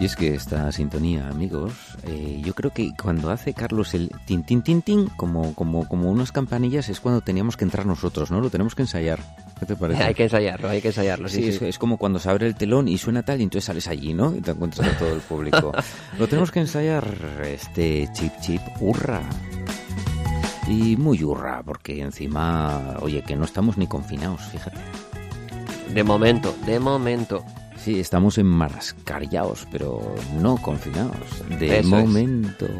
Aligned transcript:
Y 0.00 0.06
es 0.06 0.16
que 0.16 0.34
esta 0.34 0.72
sintonía, 0.72 1.28
amigos, 1.28 1.74
eh, 2.04 2.40
yo 2.42 2.54
creo 2.54 2.72
que 2.72 2.90
cuando 3.00 3.30
hace 3.30 3.52
Carlos 3.52 3.92
el 3.92 4.10
tin 4.24 4.42
tin 4.44 4.62
tin 4.62 4.80
tin, 4.80 5.08
como, 5.08 5.54
como, 5.54 5.86
como 5.86 6.10
unas 6.10 6.32
campanillas, 6.32 6.88
es 6.88 7.00
cuando 7.00 7.20
teníamos 7.20 7.58
que 7.58 7.64
entrar 7.64 7.84
nosotros, 7.84 8.30
¿no? 8.30 8.40
Lo 8.40 8.48
tenemos 8.48 8.74
que 8.74 8.80
ensayar. 8.80 9.20
¿Qué 9.58 9.66
te 9.66 9.76
parece? 9.76 10.02
Hay 10.02 10.14
que 10.14 10.22
ensayarlo, 10.22 10.70
hay 10.70 10.80
que 10.80 10.88
ensayarlo. 10.88 11.28
Sí, 11.28 11.36
Sí, 11.36 11.42
sí. 11.42 11.48
Es, 11.56 11.62
es 11.62 11.78
como 11.78 11.98
cuando 11.98 12.18
se 12.18 12.30
abre 12.30 12.46
el 12.46 12.54
telón 12.54 12.88
y 12.88 12.96
suena 12.96 13.22
tal 13.22 13.40
y 13.40 13.42
entonces 13.42 13.66
sales 13.66 13.88
allí, 13.88 14.14
¿no? 14.14 14.34
Y 14.34 14.40
te 14.40 14.52
encuentras 14.52 14.88
a 14.88 14.98
todo 14.98 15.12
el 15.12 15.20
público. 15.20 15.70
Lo 16.18 16.26
tenemos 16.26 16.50
que 16.50 16.60
ensayar, 16.60 17.06
este 17.44 18.08
chip 18.14 18.32
chip, 18.40 18.62
hurra. 18.80 19.20
Y 20.66 20.96
muy 20.96 21.22
hurra, 21.22 21.62
porque 21.62 22.00
encima, 22.00 22.96
oye, 23.00 23.20
que 23.20 23.36
no 23.36 23.44
estamos 23.44 23.76
ni 23.76 23.86
confinados, 23.86 24.40
fíjate. 24.46 24.78
De 25.92 26.02
momento, 26.02 26.54
de 26.64 26.80
momento. 26.80 27.44
Sí, 27.82 27.98
estamos 27.98 28.36
enmascarillados, 28.36 29.66
pero 29.72 30.14
no 30.38 30.58
confinados. 30.58 31.48
De 31.58 31.78
Eso 31.78 31.88
momento. 31.88 32.66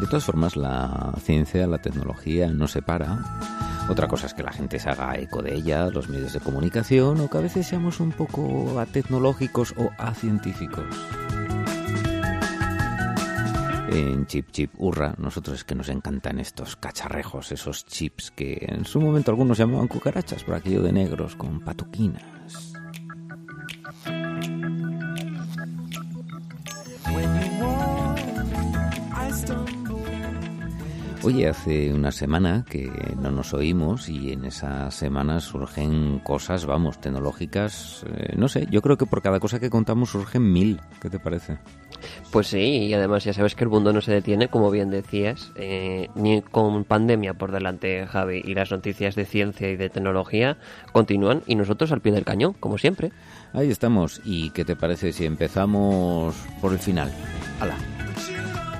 De 0.00 0.06
todas 0.06 0.24
formas, 0.24 0.56
la 0.56 1.12
ciencia, 1.22 1.66
la 1.66 1.78
tecnología 1.78 2.48
no 2.48 2.66
se 2.66 2.80
para. 2.80 3.18
Otra 3.90 4.08
cosa 4.08 4.26
es 4.26 4.34
que 4.34 4.42
la 4.42 4.52
gente 4.52 4.78
se 4.78 4.88
haga 4.88 5.18
eco 5.18 5.42
de 5.42 5.54
ella, 5.54 5.90
los 5.90 6.08
medios 6.08 6.32
de 6.32 6.40
comunicación, 6.40 7.20
o 7.20 7.28
que 7.28 7.38
a 7.38 7.42
veces 7.42 7.66
seamos 7.66 8.00
un 8.00 8.12
poco 8.12 8.78
atecnológicos 8.78 9.74
o 9.76 9.90
acientíficos. 9.98 10.86
En 13.90 14.26
Chip 14.26 14.50
Chip 14.50 14.72
Hurra, 14.76 15.14
nosotros 15.18 15.58
es 15.58 15.64
que 15.64 15.74
nos 15.74 15.88
encantan 15.88 16.38
estos 16.38 16.76
cacharrejos, 16.76 17.52
esos 17.52 17.86
chips 17.86 18.30
que 18.30 18.66
en 18.68 18.84
su 18.84 19.00
momento 19.00 19.30
algunos 19.30 19.56
llamaban 19.56 19.88
cucarachas 19.88 20.44
por 20.44 20.54
aquello 20.54 20.82
de 20.82 20.92
negros 20.92 21.36
con 21.36 21.60
patuquinas. 21.60 22.22
Oye, 31.24 31.48
hace 31.48 31.92
una 31.92 32.12
semana 32.12 32.64
que 32.68 32.90
no 33.20 33.30
nos 33.30 33.52
oímos 33.52 34.08
y 34.08 34.32
en 34.32 34.44
esas 34.44 34.94
semanas 34.94 35.44
surgen 35.44 36.20
cosas, 36.20 36.64
vamos, 36.64 37.00
tecnológicas, 37.00 38.04
eh, 38.06 38.34
no 38.36 38.48
sé, 38.48 38.66
yo 38.70 38.80
creo 38.80 38.96
que 38.96 39.04
por 39.04 39.20
cada 39.20 39.40
cosa 39.40 39.58
que 39.58 39.68
contamos 39.68 40.10
surgen 40.10 40.50
mil. 40.50 40.80
¿Qué 41.00 41.10
te 41.10 41.18
parece? 41.18 41.58
Pues 42.30 42.48
sí, 42.48 42.58
y 42.58 42.94
además 42.94 43.24
ya 43.24 43.32
sabes 43.32 43.54
que 43.54 43.64
el 43.64 43.70
mundo 43.70 43.92
no 43.92 44.00
se 44.00 44.12
detiene, 44.12 44.48
como 44.48 44.70
bien 44.70 44.90
decías, 44.90 45.50
eh, 45.56 46.08
ni 46.14 46.42
con 46.42 46.84
pandemia 46.84 47.34
por 47.34 47.52
delante, 47.52 48.06
Javi, 48.06 48.42
y 48.44 48.54
las 48.54 48.70
noticias 48.70 49.14
de 49.14 49.24
ciencia 49.24 49.68
y 49.70 49.76
de 49.76 49.88
tecnología 49.90 50.58
continúan 50.92 51.42
y 51.46 51.54
nosotros 51.54 51.92
al 51.92 52.00
pie 52.00 52.12
del 52.12 52.24
cañón, 52.24 52.52
como 52.54 52.78
siempre. 52.78 53.12
Ahí 53.52 53.70
estamos. 53.70 54.20
¿Y 54.24 54.50
qué 54.50 54.64
te 54.64 54.76
parece 54.76 55.12
si 55.12 55.24
empezamos 55.24 56.34
por 56.60 56.72
el 56.72 56.78
final? 56.78 57.10
¡Hala! 57.60 57.76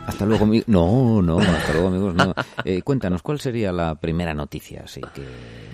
Hasta 0.07 0.25
luego, 0.25 0.45
amigos. 0.45 0.69
No, 0.69 1.21
no, 1.21 1.39
hasta 1.39 1.73
luego, 1.73 1.89
amigos. 1.89 2.15
No. 2.15 2.35
Eh, 2.65 2.83
cuéntanos, 2.83 3.23
¿cuál 3.23 3.41
sería 3.41 3.73
la 3.73 3.95
primera 3.95 4.35
noticia 4.35 4.83
así 4.85 5.01
que 5.15 5.23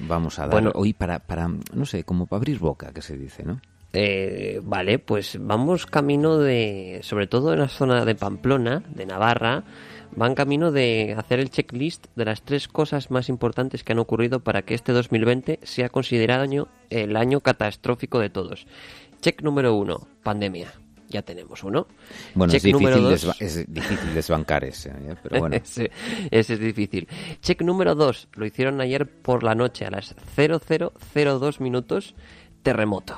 vamos 0.06 0.38
a 0.38 0.42
dar 0.42 0.50
Bueno. 0.50 0.70
hoy 0.74 0.92
para, 0.92 1.18
para, 1.18 1.48
no 1.48 1.86
sé, 1.86 2.04
como 2.04 2.26
para 2.26 2.38
abrir 2.38 2.58
boca, 2.58 2.92
que 2.92 3.00
se 3.02 3.16
dice, 3.16 3.42
¿no? 3.42 3.60
Eh, 3.94 4.60
vale, 4.64 4.98
pues 4.98 5.38
vamos 5.40 5.86
camino 5.86 6.38
de, 6.38 7.00
sobre 7.02 7.27
todo 7.28 7.52
en 7.52 7.60
la 7.60 7.68
zona 7.68 8.05
de 8.05 8.14
Pamplona, 8.16 8.82
de 8.92 9.06
Navarra, 9.06 9.62
van 10.16 10.34
camino 10.34 10.72
de 10.72 11.14
hacer 11.16 11.38
el 11.38 11.50
checklist 11.50 12.06
de 12.16 12.24
las 12.24 12.42
tres 12.42 12.66
cosas 12.68 13.10
más 13.12 13.28
importantes 13.28 13.84
que 13.84 13.92
han 13.92 14.00
ocurrido 14.00 14.40
para 14.40 14.62
que 14.62 14.74
este 14.74 14.92
2020 14.92 15.60
sea 15.62 15.88
considerado 15.90 16.42
año- 16.42 16.68
el 16.90 17.16
año 17.16 17.40
catastrófico 17.40 18.18
de 18.18 18.30
todos. 18.30 18.66
Check 19.20 19.42
número 19.42 19.74
uno, 19.74 20.06
pandemia. 20.22 20.72
Ya 21.08 21.22
tenemos 21.22 21.62
uno. 21.62 21.86
Bueno, 22.34 22.52
es 22.52 22.62
Check 22.62 22.72
número 22.72 22.96
difícil, 22.96 23.27
dos. 23.28 23.40
es 23.40 23.72
difícil 23.72 24.14
desbancar 24.14 24.64
ese, 24.64 24.88
¿eh? 24.90 25.14
pero 25.22 25.38
bueno. 25.38 25.54
ese, 25.62 25.92
ese 26.33 26.54
es 26.54 26.58
difícil. 26.58 27.06
Check 27.40 27.62
número 27.62 27.94
2. 27.94 28.28
Lo 28.34 28.44
hicieron 28.46 28.80
ayer 28.80 29.06
por 29.08 29.44
la 29.44 29.54
noche 29.54 29.84
a 29.86 29.90
las 29.90 30.16
0002 30.34 31.60
minutos. 31.60 32.14
Terremoto. 32.64 33.16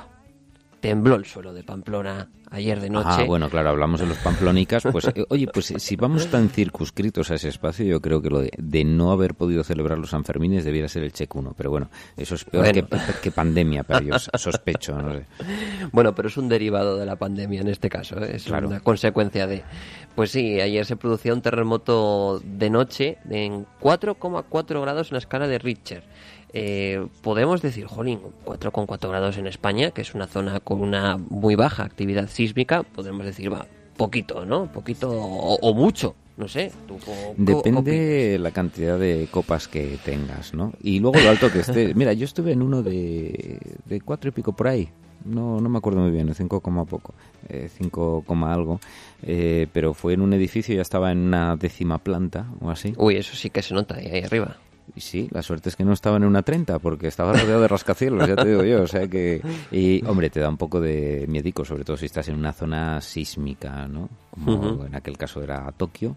Tembló 0.79 1.15
el 1.15 1.25
suelo 1.25 1.53
de 1.53 1.63
Pamplona 1.63 2.29
ayer 2.51 2.79
de 2.79 2.89
noche. 2.89 3.07
Ah, 3.09 3.23
bueno, 3.25 3.49
claro, 3.49 3.69
hablamos 3.69 3.99
de 3.99 4.05
los 4.05 4.17
pamplónicas. 4.19 4.83
Pues, 4.91 5.07
eh, 5.07 5.25
oye, 5.29 5.47
pues 5.47 5.73
si 5.77 5.95
vamos 5.95 6.27
tan 6.27 6.49
circunscritos 6.49 7.31
a 7.31 7.35
ese 7.35 7.49
espacio, 7.49 7.83
yo 7.85 7.99
creo 7.99 8.21
que 8.21 8.29
lo 8.29 8.39
de, 8.39 8.51
de 8.57 8.83
no 8.85 9.11
haber 9.11 9.33
podido 9.33 9.63
celebrar 9.63 9.97
los 9.97 10.11
Sanfermines 10.11 10.63
debiera 10.63 10.87
ser 10.87 11.03
el 11.03 11.11
check 11.11 11.35
uno. 11.35 11.53
Pero 11.57 11.71
bueno, 11.71 11.89
eso 12.15 12.35
es 12.35 12.45
peor 12.45 12.63
Bueno. 12.71 12.87
que, 12.87 12.97
que 13.23 13.31
pandemia, 13.31 13.83
pero 13.83 14.01
yo 14.01 14.19
sospecho, 14.19 15.01
no 15.01 15.13
sé. 15.13 15.25
Bueno, 15.91 16.13
pero 16.13 16.27
es 16.27 16.37
un 16.37 16.47
derivado 16.47 16.95
de 16.97 17.05
la 17.05 17.15
pandemia 17.15 17.61
en 17.61 17.67
este 17.69 17.89
caso, 17.89 18.23
¿eh? 18.23 18.35
es 18.35 18.43
Claro. 18.43 18.67
una 18.67 18.79
consecuencia 18.79 19.47
de... 19.47 19.63
Pues 20.15 20.31
sí, 20.31 20.59
ayer 20.61 20.85
se 20.85 20.95
producía 20.95 21.33
un 21.33 21.41
terremoto 21.41 22.39
de 22.43 22.69
noche 22.69 23.17
en 23.29 23.65
4,4 23.81 24.81
grados 24.81 25.09
en 25.09 25.13
la 25.15 25.19
escala 25.19 25.47
de 25.47 25.59
Richter. 25.59 26.03
Eh, 26.53 27.05
podemos 27.21 27.61
decir, 27.61 27.85
jolín, 27.85 28.19
4,4 28.45 29.09
grados 29.09 29.37
en 29.37 29.47
España, 29.47 29.91
que 29.91 30.01
es 30.01 30.15
una 30.15 30.27
zona 30.27 30.59
con 30.59 30.81
una 30.81 31.17
muy 31.17 31.55
baja 31.55 31.83
actividad 31.83 32.29
sísmica, 32.29 32.83
podemos 32.83 33.25
decir, 33.25 33.51
va, 33.51 33.67
poquito, 33.97 34.45
¿no? 34.45 34.71
Poquito 34.71 35.09
o, 35.11 35.55
o 35.55 35.73
mucho, 35.73 36.15
no 36.37 36.47
sé. 36.47 36.71
¿tú 36.87 36.97
Depende 37.35 38.37
la 38.39 38.51
cantidad 38.51 38.97
de 38.97 39.27
copas 39.29 39.67
que 39.67 39.97
tengas, 40.05 40.53
¿no? 40.53 40.71
Y 40.81 40.99
luego 40.99 41.19
lo 41.19 41.29
alto 41.29 41.51
que 41.51 41.59
esté. 41.59 41.93
Mira, 41.95 42.13
yo 42.13 42.25
estuve 42.25 42.53
en 42.53 42.61
uno 42.61 42.83
de, 42.83 43.59
de 43.85 44.01
cuatro 44.01 44.29
y 44.29 44.31
pico 44.31 44.53
por 44.53 44.67
ahí. 44.67 44.89
No, 45.25 45.59
no 45.59 45.67
me 45.67 45.79
acuerdo 45.79 45.99
muy 45.99 46.11
bien, 46.11 46.33
cinco 46.35 46.61
coma 46.61 46.85
poco, 46.85 47.13
eh, 47.49 47.69
cinco 47.75 48.23
coma 48.25 48.53
algo. 48.53 48.79
Eh, 49.23 49.67
pero 49.73 49.93
fue 49.93 50.13
en 50.13 50.21
un 50.21 50.31
edificio, 50.33 50.75
ya 50.75 50.81
estaba 50.81 51.11
en 51.11 51.17
una 51.17 51.57
décima 51.57 51.97
planta 51.97 52.47
o 52.61 52.69
así. 52.69 52.93
Uy, 52.97 53.17
eso 53.17 53.35
sí 53.35 53.49
que 53.49 53.61
se 53.61 53.73
nota 53.73 53.95
ahí, 53.95 54.07
ahí 54.07 54.23
arriba. 54.23 54.57
Y 54.95 55.01
sí, 55.01 55.27
la 55.31 55.43
suerte 55.43 55.69
es 55.69 55.75
que 55.75 55.83
no 55.83 55.93
estaba 55.93 56.17
en 56.17 56.23
una 56.23 56.41
30 56.41 56.79
porque 56.79 57.07
estaba 57.07 57.33
rodeado 57.33 57.61
de 57.61 57.67
rascacielos, 57.67 58.27
ya 58.27 58.35
te 58.35 58.47
digo 58.47 58.63
yo. 58.63 58.83
O 58.83 58.87
sea 58.87 59.07
que. 59.07 59.41
Y, 59.71 60.05
hombre, 60.05 60.29
te 60.29 60.39
da 60.39 60.49
un 60.49 60.57
poco 60.57 60.79
de 60.79 61.25
miedico, 61.27 61.65
sobre 61.65 61.83
todo 61.83 61.97
si 61.97 62.05
estás 62.05 62.27
en 62.29 62.35
una 62.35 62.53
zona 62.53 63.01
sísmica, 63.01 63.87
¿no? 63.87 64.09
Como 64.43 64.85
en 64.85 64.95
aquel 64.95 65.17
caso 65.17 65.41
era 65.41 65.71
Tokio. 65.71 66.15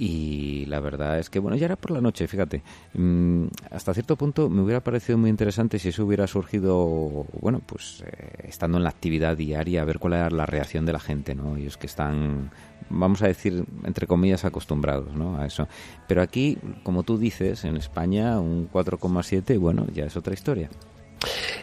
Y 0.00 0.64
la 0.66 0.78
verdad 0.78 1.18
es 1.18 1.28
que, 1.28 1.40
bueno, 1.40 1.56
ya 1.56 1.64
era 1.64 1.74
por 1.74 1.90
la 1.90 2.00
noche, 2.00 2.28
fíjate. 2.28 2.62
Mm, 2.94 3.46
hasta 3.72 3.92
cierto 3.92 4.14
punto 4.14 4.48
me 4.48 4.62
hubiera 4.62 4.80
parecido 4.80 5.18
muy 5.18 5.28
interesante 5.28 5.80
si 5.80 5.88
eso 5.88 6.06
hubiera 6.06 6.28
surgido, 6.28 7.26
bueno, 7.40 7.60
pues 7.66 8.04
eh, 8.06 8.44
estando 8.44 8.78
en 8.78 8.84
la 8.84 8.90
actividad 8.90 9.36
diaria, 9.36 9.82
a 9.82 9.84
ver 9.84 9.98
cuál 9.98 10.12
era 10.12 10.30
la 10.30 10.46
reacción 10.46 10.86
de 10.86 10.92
la 10.92 11.00
gente, 11.00 11.34
¿no? 11.34 11.56
Ellos 11.56 11.76
que 11.76 11.88
están, 11.88 12.52
vamos 12.90 13.22
a 13.22 13.26
decir, 13.26 13.64
entre 13.84 14.06
comillas, 14.06 14.44
acostumbrados, 14.44 15.14
¿no? 15.14 15.38
A 15.38 15.46
eso. 15.46 15.68
Pero 16.06 16.22
aquí, 16.22 16.58
como 16.82 17.02
tú 17.02 17.18
dices, 17.18 17.64
en 17.64 17.76
España, 17.76 18.40
un 18.40 18.70
4,7, 18.70 19.58
bueno, 19.58 19.86
ya 19.92 20.04
es 20.04 20.16
otra 20.16 20.34
historia. 20.34 20.68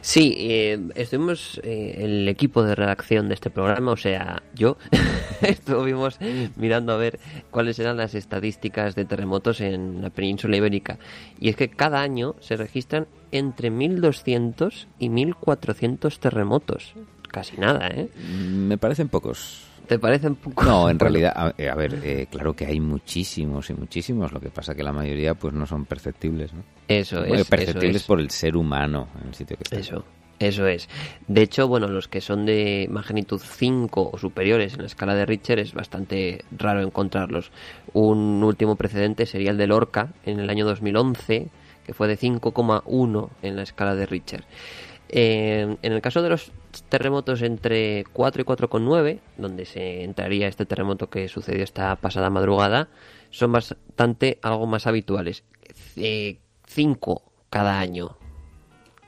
Sí, 0.01 0.35
eh, 0.37 0.79
estuvimos, 0.95 1.59
eh, 1.63 1.95
el 1.99 2.27
equipo 2.27 2.63
de 2.63 2.75
redacción 2.75 3.27
de 3.27 3.33
este 3.33 3.49
programa, 3.49 3.91
o 3.91 3.97
sea, 3.97 4.43
yo, 4.53 4.77
estuvimos 5.41 6.19
mirando 6.57 6.93
a 6.93 6.97
ver 6.97 7.19
cuáles 7.51 7.79
eran 7.79 7.97
las 7.97 8.15
estadísticas 8.15 8.95
de 8.95 9.05
terremotos 9.05 9.61
en 9.61 10.01
la 10.01 10.09
península 10.09 10.57
ibérica. 10.57 10.99
Y 11.39 11.49
es 11.49 11.55
que 11.55 11.69
cada 11.69 12.01
año 12.01 12.35
se 12.39 12.57
registran 12.57 13.07
entre 13.31 13.71
1.200 13.71 14.87
y 14.99 15.09
1.400 15.09 16.19
terremotos. 16.19 16.93
Casi 17.29 17.57
nada, 17.57 17.87
¿eh? 17.87 18.09
Me 18.15 18.77
parecen 18.77 19.09
pocos. 19.09 19.65
¿Te 19.87 19.99
parecen 19.99 20.35
poco? 20.35 20.63
No, 20.63 20.89
en 20.89 20.99
realidad, 20.99 21.33
a, 21.35 21.53
eh, 21.57 21.69
a 21.69 21.75
ver, 21.75 21.99
eh, 22.03 22.27
claro 22.29 22.53
que 22.53 22.65
hay 22.65 22.79
muchísimos 22.79 23.69
y 23.69 23.73
muchísimos, 23.73 24.31
lo 24.31 24.39
que 24.39 24.49
pasa 24.49 24.73
que 24.73 24.83
la 24.83 24.91
mayoría 24.91 25.33
pues 25.35 25.53
no 25.53 25.65
son 25.65 25.85
perceptibles, 25.85 26.53
¿no? 26.53 26.63
Eso 26.87 27.21
es. 27.21 27.27
Bueno, 27.27 27.41
eso 27.41 27.49
perceptibles 27.49 28.01
es. 28.01 28.07
por 28.07 28.19
el 28.19 28.29
ser 28.29 28.55
humano 28.55 29.07
en 29.21 29.29
el 29.29 29.35
sitio 29.35 29.57
que 29.57 29.63
está. 29.63 29.77
Eso, 29.77 30.03
eso 30.39 30.67
es. 30.67 30.89
De 31.27 31.41
hecho, 31.41 31.67
bueno, 31.67 31.87
los 31.87 32.07
que 32.07 32.21
son 32.21 32.45
de 32.45 32.87
magnitud 32.89 33.41
5 33.41 34.11
o 34.13 34.17
superiores 34.17 34.73
en 34.73 34.81
la 34.81 34.87
escala 34.87 35.15
de 35.15 35.25
Richter 35.25 35.59
es 35.59 35.73
bastante 35.73 36.43
raro 36.51 36.81
encontrarlos. 36.81 37.51
Un 37.93 38.43
último 38.43 38.75
precedente 38.75 39.25
sería 39.25 39.51
el 39.51 39.57
de 39.57 39.67
Lorca 39.67 40.13
en 40.25 40.39
el 40.39 40.49
año 40.49 40.65
2011, 40.65 41.49
que 41.85 41.93
fue 41.93 42.07
de 42.07 42.17
5,1 42.17 43.29
en 43.43 43.55
la 43.55 43.63
escala 43.63 43.95
de 43.95 44.05
Richter. 44.05 44.43
Eh, 45.09 45.77
en 45.81 45.93
el 45.93 46.01
caso 46.01 46.21
de 46.21 46.29
los 46.29 46.51
terremotos 46.89 47.41
entre 47.41 48.05
4 48.13 48.41
y 48.41 48.45
4,9, 48.45 49.19
donde 49.37 49.65
se 49.65 50.03
entraría 50.03 50.47
este 50.47 50.65
terremoto 50.65 51.09
que 51.09 51.27
sucedió 51.27 51.63
esta 51.63 51.95
pasada 51.95 52.29
madrugada, 52.29 52.89
son 53.29 53.51
bastante 53.51 54.39
algo 54.41 54.67
más 54.67 54.87
habituales. 54.87 55.43
5 56.67 57.21
cada 57.49 57.79
año. 57.79 58.17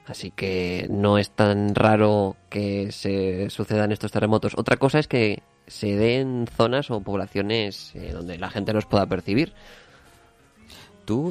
Así 0.05 0.31
que 0.31 0.87
no 0.89 1.17
es 1.17 1.31
tan 1.31 1.75
raro 1.75 2.37
que 2.49 2.93
se 2.93 3.49
sucedan 3.49 3.91
estos 3.91 4.11
terremotos. 4.11 4.53
Otra 4.57 4.77
cosa 4.77 4.99
es 4.99 5.07
que 5.07 5.43
se 5.67 5.97
den 5.97 6.47
zonas 6.47 6.89
o 6.91 7.01
poblaciones 7.01 7.93
eh, 7.93 8.11
donde 8.13 8.37
la 8.37 8.49
gente 8.49 8.71
los 8.71 8.85
pueda 8.85 9.05
percibir. 9.05 9.53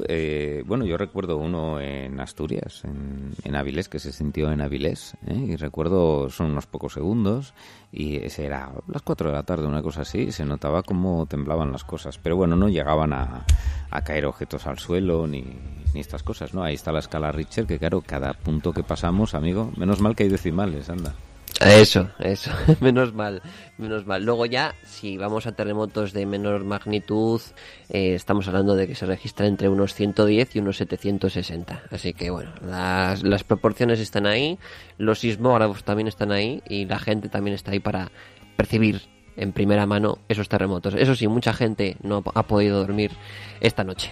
Eh, 0.08 0.62
bueno, 0.66 0.86
yo 0.86 0.96
recuerdo 0.96 1.36
uno 1.36 1.80
en 1.80 2.18
Asturias, 2.18 2.82
en, 2.84 3.32
en 3.44 3.56
Avilés, 3.56 3.88
que 3.88 3.98
se 3.98 4.10
sintió 4.10 4.50
en 4.50 4.62
Avilés, 4.62 5.14
¿eh? 5.26 5.34
y 5.34 5.56
recuerdo, 5.56 6.30
son 6.30 6.52
unos 6.52 6.66
pocos 6.66 6.94
segundos, 6.94 7.52
y 7.92 8.16
ese 8.16 8.46
era 8.46 8.72
las 8.88 9.02
4 9.02 9.28
de 9.28 9.34
la 9.34 9.42
tarde, 9.42 9.66
una 9.66 9.82
cosa 9.82 10.02
así, 10.02 10.20
y 10.20 10.32
se 10.32 10.46
notaba 10.46 10.82
cómo 10.82 11.26
temblaban 11.26 11.72
las 11.72 11.84
cosas, 11.84 12.18
pero 12.18 12.36
bueno, 12.36 12.56
no 12.56 12.68
llegaban 12.70 13.12
a, 13.12 13.44
a 13.90 14.00
caer 14.02 14.24
objetos 14.24 14.66
al 14.66 14.78
suelo 14.78 15.26
ni, 15.26 15.44
ni 15.92 16.00
estas 16.00 16.22
cosas, 16.22 16.54
¿no? 16.54 16.62
Ahí 16.62 16.74
está 16.74 16.90
la 16.90 17.00
escala 17.00 17.30
Richter, 17.30 17.66
que 17.66 17.78
claro, 17.78 18.00
cada 18.00 18.32
punto 18.32 18.72
que 18.72 18.82
pasamos, 18.82 19.34
amigo, 19.34 19.72
menos 19.76 20.00
mal 20.00 20.16
que 20.16 20.22
hay 20.22 20.30
decimales, 20.30 20.88
anda. 20.88 21.14
Eso, 21.60 22.10
eso, 22.18 22.50
menos 22.80 23.14
mal, 23.14 23.40
menos 23.78 24.06
mal. 24.06 24.24
Luego 24.24 24.44
ya, 24.44 24.74
si 24.84 25.16
vamos 25.16 25.46
a 25.46 25.52
terremotos 25.52 26.12
de 26.12 26.26
menor 26.26 26.64
magnitud, 26.64 27.40
eh, 27.88 28.14
estamos 28.14 28.46
hablando 28.48 28.76
de 28.76 28.86
que 28.86 28.94
se 28.94 29.06
registran 29.06 29.48
entre 29.48 29.68
unos 29.68 29.94
110 29.94 30.56
y 30.56 30.58
unos 30.58 30.76
760. 30.76 31.84
Así 31.90 32.12
que 32.12 32.30
bueno, 32.30 32.52
las, 32.62 33.22
las 33.22 33.42
proporciones 33.44 34.00
están 34.00 34.26
ahí, 34.26 34.58
los 34.98 35.20
sismógrafos 35.20 35.82
también 35.84 36.08
están 36.08 36.30
ahí 36.30 36.62
y 36.68 36.84
la 36.84 36.98
gente 36.98 37.28
también 37.30 37.54
está 37.54 37.70
ahí 37.70 37.80
para 37.80 38.10
percibir 38.56 39.02
en 39.36 39.52
primera 39.52 39.86
mano 39.86 40.18
esos 40.28 40.48
terremotos. 40.48 40.94
Eso 40.94 41.14
sí, 41.14 41.26
mucha 41.26 41.54
gente 41.54 41.96
no 42.02 42.22
ha 42.34 42.42
podido 42.42 42.78
dormir 42.78 43.12
esta 43.60 43.82
noche. 43.82 44.10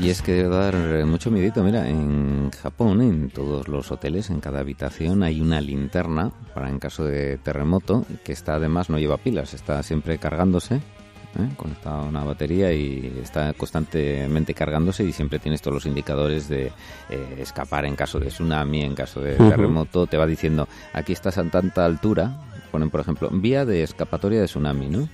Y 0.00 0.08
es 0.08 0.22
que 0.22 0.32
debe 0.32 0.48
dar 0.48 1.04
mucho 1.04 1.30
miedito. 1.30 1.62
Mira, 1.62 1.86
en 1.86 2.50
Japón, 2.52 3.02
en 3.02 3.28
todos 3.28 3.68
los 3.68 3.92
hoteles, 3.92 4.30
en 4.30 4.40
cada 4.40 4.60
habitación 4.60 5.22
hay 5.22 5.42
una 5.42 5.60
linterna 5.60 6.32
para 6.54 6.70
en 6.70 6.78
caso 6.78 7.04
de 7.04 7.36
terremoto, 7.36 8.06
que 8.24 8.32
está 8.32 8.54
además 8.54 8.88
no 8.88 8.98
lleva 8.98 9.18
pilas, 9.18 9.52
está 9.52 9.82
siempre 9.82 10.16
cargándose, 10.16 10.76
¿eh? 10.76 11.50
conectada 11.54 11.98
a 11.98 12.04
una 12.04 12.24
batería 12.24 12.72
y 12.72 13.20
está 13.22 13.52
constantemente 13.52 14.54
cargándose 14.54 15.04
y 15.04 15.12
siempre 15.12 15.38
tienes 15.38 15.60
todos 15.60 15.74
los 15.74 15.86
indicadores 15.86 16.48
de 16.48 16.72
eh, 17.10 17.36
escapar 17.38 17.84
en 17.84 17.94
caso 17.94 18.18
de 18.18 18.28
tsunami, 18.28 18.80
en 18.80 18.94
caso 18.94 19.20
de 19.20 19.34
terremoto. 19.34 20.06
Te 20.06 20.16
va 20.16 20.26
diciendo, 20.26 20.66
aquí 20.94 21.12
estás 21.12 21.36
a 21.36 21.44
tanta 21.44 21.84
altura, 21.84 22.40
ponen 22.72 22.88
por 22.88 23.02
ejemplo, 23.02 23.28
vía 23.30 23.66
de 23.66 23.82
escapatoria 23.82 24.40
de 24.40 24.46
tsunami, 24.46 24.88
¿no? 24.88 25.10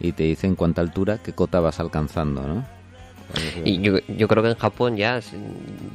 Y 0.00 0.12
te 0.12 0.24
dicen 0.24 0.54
cuánta 0.54 0.82
altura, 0.82 1.16
qué 1.16 1.32
cota 1.32 1.60
vas 1.60 1.80
alcanzando, 1.80 2.46
¿no? 2.46 2.77
Y 3.64 3.80
yo, 3.80 3.98
yo 4.08 4.26
creo 4.28 4.42
que 4.42 4.50
en 4.50 4.54
Japón 4.56 4.96
ya 4.96 5.20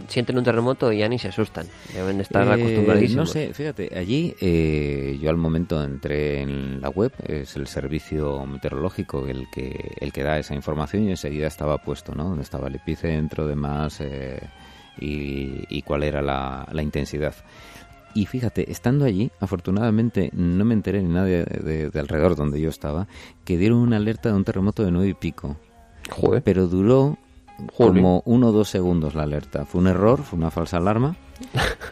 sienten 0.08 0.38
un 0.38 0.44
terremoto 0.44 0.92
y 0.94 1.00
ya 1.00 1.10
ni 1.10 1.18
se 1.18 1.30
asustan. 1.30 1.66
Deben 1.94 2.20
estar 2.22 2.48
Eh, 2.48 2.52
acostumbradísimos. 2.54 3.28
No 3.28 3.32
sé, 3.34 3.54
fíjate, 3.54 3.98
allí 3.98 4.36
eh, 4.40 5.18
yo 5.22 5.30
al 5.30 5.38
momento 5.38 5.84
entré 5.84 6.42
en 6.42 6.80
la 6.82 6.90
web, 6.90 7.12
es 7.28 7.56
el 7.56 7.68
servicio 7.68 8.46
meteorológico 8.46 9.28
el 9.28 9.48
que, 9.52 9.94
el 10.00 10.14
que 10.14 10.24
da 10.24 10.38
esa 10.38 10.54
información 10.54 11.04
y 11.04 11.10
enseguida 11.12 11.48
estaba 11.48 11.78
puesto, 11.80 12.14
¿no? 12.14 12.26
Donde 12.26 12.44
estaba 12.44 12.68
el 12.68 12.76
epicentro, 12.76 13.48
demás, 13.48 14.00
eh, 14.02 14.40
y, 15.00 15.64
y 15.70 15.82
cuál 15.82 16.04
era 16.04 16.22
la, 16.22 16.68
la 16.72 16.84
intensidad. 16.84 17.34
Y 18.16 18.28
fíjate, 18.28 18.72
estando 18.72 19.06
allí, 19.06 19.32
afortunadamente 19.40 20.30
no 20.34 20.66
me 20.66 20.76
enteré 20.76 21.02
ni 21.02 21.12
nadie 21.12 21.46
de, 21.46 21.60
de- 21.64 21.90
de 21.90 22.00
alrededor 22.00 22.36
donde 22.36 22.62
yo 22.62 22.70
estaba, 22.70 23.08
que 23.44 23.58
dieron 23.58 23.80
una 23.80 23.96
alerta 23.98 24.30
de 24.30 24.36
un 24.36 24.44
terremoto 24.44 24.84
de 24.86 24.92
nueve 24.92 25.10
y 25.10 25.14
pico. 25.16 25.58
Joder. 26.12 26.44
Pero 26.44 26.68
duró 26.68 27.18
Joder. 27.74 27.94
como 28.02 28.22
uno 28.26 28.48
o 28.48 28.52
dos 28.52 28.70
segundos 28.70 29.16
la 29.16 29.24
alerta. 29.24 29.66
Fue 29.66 29.82
un 29.82 29.88
error, 29.88 30.22
fue 30.24 30.38
una 30.40 30.52
falsa 30.52 30.78
alarma. 30.78 31.16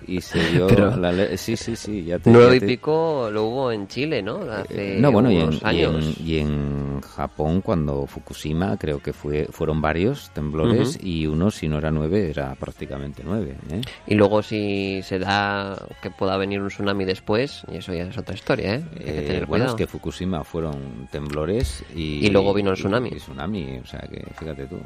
Y 0.08 0.22
se 0.22 0.40
dio 0.52 0.68
Pero- 0.68 0.96
la 0.96 1.36
Sí, 1.38 1.58
sí, 1.58 1.76
sí. 1.76 2.04
Ya 2.06 2.20
te, 2.20 2.30
Nueve 2.32 2.60
ya 2.60 2.66
y 2.66 2.68
pico 2.70 3.30
lo 3.32 3.46
hubo 3.46 3.72
en 3.72 3.88
Chile, 3.88 4.22
¿no? 4.22 4.40
Hace 4.50 4.98
No, 5.00 5.12
bueno, 5.12 5.32
y 5.32 5.38
en, 5.38 5.54
y, 5.54 5.84
en, 5.84 6.14
y 6.26 6.38
en 6.38 7.02
Japón, 7.02 7.62
cuando 7.62 8.06
Fukushima, 8.08 8.78
creo 8.78 9.00
que 9.00 9.14
fue 9.14 9.46
fueron 9.52 9.82
varios 9.82 10.30
temblores 10.32 10.98
y 11.02 11.28
uno, 11.28 11.52
si 11.52 11.68
no 11.68 11.78
era 11.80 11.92
nueve, 11.92 12.30
era 12.30 12.56
prácticamente 12.56 13.24
nueve. 13.26 13.56
¿eh? 13.72 13.82
Y 14.08 14.16
luego 14.16 14.42
si 14.42 15.02
se 15.04 15.20
da 15.20 15.78
que 16.02 16.12
pueda 16.12 16.38
venir 16.38 16.62
un 16.62 16.70
tsunami 16.70 17.04
después, 17.06 17.64
y 17.72 17.78
eso 17.78 17.94
ya 17.94 18.04
es 18.04 18.18
otra 18.18 18.36
historia, 18.36 18.76
¿eh? 18.76 18.84
Hay 18.94 19.04
que 19.06 19.20
Eh, 19.20 19.22
tener 19.28 19.46
bueno, 19.46 19.66
cuidado. 19.66 19.70
es 19.72 19.76
que 19.76 19.88
Fukushima 19.88 20.44
fueron 20.44 21.08
temblores 21.12 21.84
y... 21.96 22.26
Y 22.26 22.30
luego 22.30 22.54
vino 22.54 22.70
el 22.72 22.78
tsunami. 22.78 23.10
Y, 23.10 23.16
tsunami, 23.18 23.80
o 23.84 23.86
sea 23.86 24.00
que 24.02 24.24
fíjate 24.38 24.66
tú. 24.68 24.78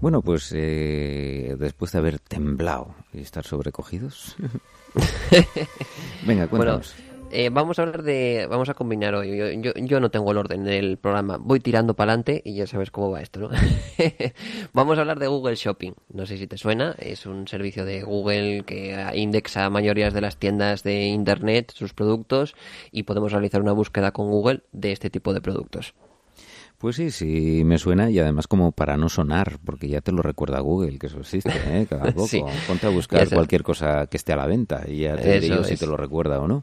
Bueno, 0.00 0.22
pues 0.22 0.52
eh, 0.54 1.56
después 1.58 1.92
de 1.92 1.98
haber 1.98 2.18
temblado 2.20 2.94
y 3.12 3.20
estar 3.20 3.44
sobrecogidos... 3.44 4.36
Venga, 6.26 6.46
Bueno, 6.46 6.48
cuéntanos. 6.48 6.94
eh, 7.30 7.50
vamos 7.50 7.78
a 7.78 7.82
hablar 7.82 8.02
de. 8.02 8.46
Vamos 8.48 8.68
a 8.70 8.74
combinar 8.74 9.14
hoy. 9.14 9.36
Yo, 9.36 9.50
yo, 9.50 9.72
yo 9.74 10.00
no 10.00 10.10
tengo 10.10 10.30
el 10.32 10.38
orden 10.38 10.64
del 10.64 10.96
programa. 10.96 11.36
Voy 11.38 11.60
tirando 11.60 11.94
para 11.94 12.12
adelante 12.12 12.40
y 12.44 12.54
ya 12.54 12.66
sabes 12.66 12.90
cómo 12.90 13.10
va 13.10 13.20
esto, 13.20 13.38
¿no? 13.40 13.50
vamos 14.72 14.96
a 14.96 15.02
hablar 15.02 15.18
de 15.18 15.26
Google 15.26 15.56
Shopping. 15.56 15.92
No 16.12 16.26
sé 16.26 16.38
si 16.38 16.46
te 16.46 16.56
suena. 16.56 16.94
Es 16.98 17.26
un 17.26 17.46
servicio 17.46 17.84
de 17.84 18.02
Google 18.02 18.62
que 18.64 18.96
indexa 19.14 19.68
mayorías 19.68 20.14
de 20.14 20.20
las 20.22 20.38
tiendas 20.38 20.82
de 20.82 21.06
Internet, 21.06 21.72
sus 21.74 21.92
productos, 21.92 22.54
y 22.90 23.02
podemos 23.02 23.32
realizar 23.32 23.60
una 23.60 23.72
búsqueda 23.72 24.12
con 24.12 24.30
Google 24.30 24.62
de 24.72 24.92
este 24.92 25.10
tipo 25.10 25.34
de 25.34 25.40
productos. 25.42 25.94
Pues 26.78 26.94
sí, 26.94 27.10
sí, 27.10 27.64
me 27.64 27.76
suena 27.76 28.08
y 28.08 28.20
además 28.20 28.46
como 28.46 28.70
para 28.70 28.96
no 28.96 29.08
sonar, 29.08 29.58
porque 29.64 29.88
ya 29.88 30.00
te 30.00 30.12
lo 30.12 30.22
recuerda 30.22 30.60
Google, 30.60 30.98
que 30.98 31.08
eso 31.08 31.18
existe, 31.18 31.52
¿eh? 31.66 31.86
Cada 31.90 32.12
poco. 32.14 32.28
Sí. 32.28 32.40
Ponte 32.68 32.86
a 32.86 32.90
buscar 32.90 33.28
cualquier 33.28 33.64
cosa 33.64 34.06
que 34.06 34.16
esté 34.16 34.32
a 34.32 34.36
la 34.36 34.46
venta 34.46 34.84
y 34.86 35.00
ya 35.00 35.16
te 35.16 35.46
yo 35.48 35.64
si 35.64 35.76
te 35.76 35.86
lo 35.86 35.96
recuerda 35.96 36.38
o 36.40 36.46
no. 36.46 36.62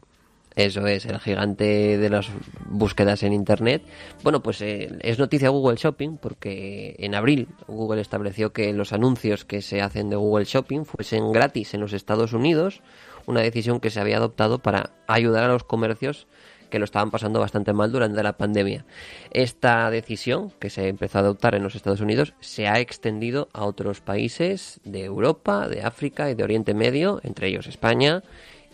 Eso 0.54 0.86
es, 0.86 1.04
el 1.04 1.20
gigante 1.20 1.98
de 1.98 2.08
las 2.08 2.30
búsquedas 2.64 3.22
en 3.24 3.34
Internet. 3.34 3.82
Bueno, 4.22 4.42
pues 4.42 4.62
eh, 4.62 4.88
es 5.02 5.18
noticia 5.18 5.50
Google 5.50 5.76
Shopping 5.76 6.16
porque 6.16 6.96
en 6.98 7.14
abril 7.14 7.48
Google 7.68 8.00
estableció 8.00 8.54
que 8.54 8.72
los 8.72 8.94
anuncios 8.94 9.44
que 9.44 9.60
se 9.60 9.82
hacen 9.82 10.08
de 10.08 10.16
Google 10.16 10.46
Shopping 10.46 10.86
fuesen 10.86 11.30
gratis 11.30 11.74
en 11.74 11.82
los 11.82 11.92
Estados 11.92 12.32
Unidos, 12.32 12.80
una 13.26 13.42
decisión 13.42 13.80
que 13.80 13.90
se 13.90 14.00
había 14.00 14.16
adoptado 14.16 14.60
para 14.60 14.92
ayudar 15.06 15.44
a 15.44 15.52
los 15.52 15.64
comercios 15.64 16.26
que 16.68 16.78
lo 16.78 16.84
estaban 16.84 17.10
pasando 17.10 17.40
bastante 17.40 17.72
mal 17.72 17.92
durante 17.92 18.22
la 18.22 18.36
pandemia. 18.36 18.84
Esta 19.30 19.90
decisión 19.90 20.52
que 20.58 20.70
se 20.70 20.88
empezó 20.88 21.18
a 21.18 21.22
adoptar 21.22 21.54
en 21.54 21.62
los 21.62 21.74
Estados 21.74 22.00
Unidos 22.00 22.34
se 22.40 22.68
ha 22.68 22.78
extendido 22.80 23.48
a 23.52 23.64
otros 23.64 24.00
países 24.00 24.80
de 24.84 25.04
Europa, 25.04 25.68
de 25.68 25.82
África 25.82 26.30
y 26.30 26.34
de 26.34 26.44
Oriente 26.44 26.74
Medio, 26.74 27.20
entre 27.22 27.48
ellos 27.48 27.66
España, 27.66 28.22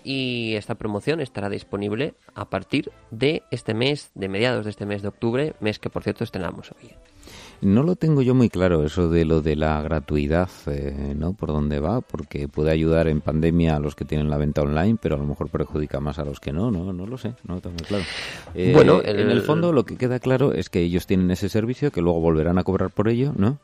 y 0.04 0.54
esta 0.56 0.74
promoción 0.74 1.20
estará 1.20 1.48
disponible 1.48 2.14
a 2.34 2.50
partir 2.50 2.90
de 3.10 3.42
este 3.50 3.74
mes, 3.74 4.10
de 4.14 4.28
mediados 4.28 4.64
de 4.64 4.70
este 4.70 4.86
mes 4.86 5.02
de 5.02 5.08
octubre, 5.08 5.54
mes 5.60 5.78
que 5.78 5.90
por 5.90 6.02
cierto 6.02 6.24
estrenamos 6.24 6.72
hoy. 6.72 7.11
No 7.62 7.84
lo 7.84 7.94
tengo 7.94 8.22
yo 8.22 8.34
muy 8.34 8.48
claro 8.50 8.84
eso 8.84 9.08
de 9.08 9.24
lo 9.24 9.40
de 9.40 9.54
la 9.54 9.80
gratuidad, 9.82 10.48
eh, 10.66 11.14
¿no? 11.16 11.32
Por 11.32 11.50
dónde 11.50 11.78
va, 11.78 12.00
porque 12.00 12.48
puede 12.48 12.72
ayudar 12.72 13.06
en 13.06 13.20
pandemia 13.20 13.76
a 13.76 13.78
los 13.78 13.94
que 13.94 14.04
tienen 14.04 14.28
la 14.28 14.36
venta 14.36 14.62
online, 14.62 14.98
pero 15.00 15.14
a 15.14 15.18
lo 15.18 15.24
mejor 15.24 15.48
perjudica 15.48 16.00
más 16.00 16.18
a 16.18 16.24
los 16.24 16.40
que 16.40 16.52
no, 16.52 16.72
no, 16.72 16.92
no 16.92 17.06
lo 17.06 17.16
sé, 17.16 17.34
no 17.46 17.54
lo 17.54 17.60
tengo 17.60 17.76
muy 17.76 17.84
claro. 17.84 18.04
Eh, 18.56 18.72
Bueno, 18.74 19.00
en 19.04 19.16
el- 19.20 19.30
el 19.30 19.40
fondo 19.42 19.72
lo 19.72 19.84
que 19.84 19.96
queda 19.96 20.18
claro 20.18 20.52
es 20.52 20.70
que 20.70 20.80
ellos 20.80 21.06
tienen 21.06 21.30
ese 21.30 21.48
servicio, 21.48 21.92
que 21.92 22.02
luego 22.02 22.18
volverán 22.20 22.58
a 22.58 22.64
cobrar 22.64 22.90
por 22.90 23.08
ello, 23.08 23.32
¿no? 23.36 23.58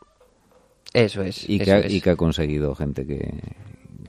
Eso 0.94 1.22
es. 1.22 1.48
Y 1.50 1.56
eso 1.56 1.64
que, 1.64 1.72
ha, 1.72 1.78
es. 1.80 1.92
y 1.92 2.00
que 2.00 2.10
ha 2.10 2.16
conseguido 2.16 2.74
gente 2.76 3.04
que, 3.04 3.34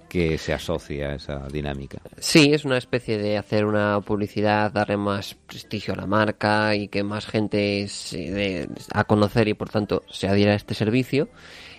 que 0.10 0.38
se 0.38 0.51
asocia 0.54 1.12
a 1.12 1.16
esa 1.16 1.48
dinámica. 1.48 2.00
Sí, 2.18 2.51
es 2.51 2.66
una 2.66 2.78
especie 2.78 3.18
de 3.18 3.38
hacer 3.38 3.66
una 3.66 4.01
publicidad, 4.01 4.72
darle 4.72 4.98
más 4.98 5.36
prestigio 5.36 5.94
a 5.94 5.98
la 5.98 6.08
marca 6.08 6.75
y 6.75 6.88
que 6.88 7.04
más 7.04 7.28
gente 7.28 7.88
se 7.88 8.32
dé 8.32 8.70
a 8.92 9.04
conocer 9.06 9.48
y 9.48 9.54
por 9.54 9.70
tanto 9.70 10.04
se 10.10 10.28
adhiera 10.28 10.54
a 10.54 10.56
este 10.56 10.74
servicio. 10.74 11.30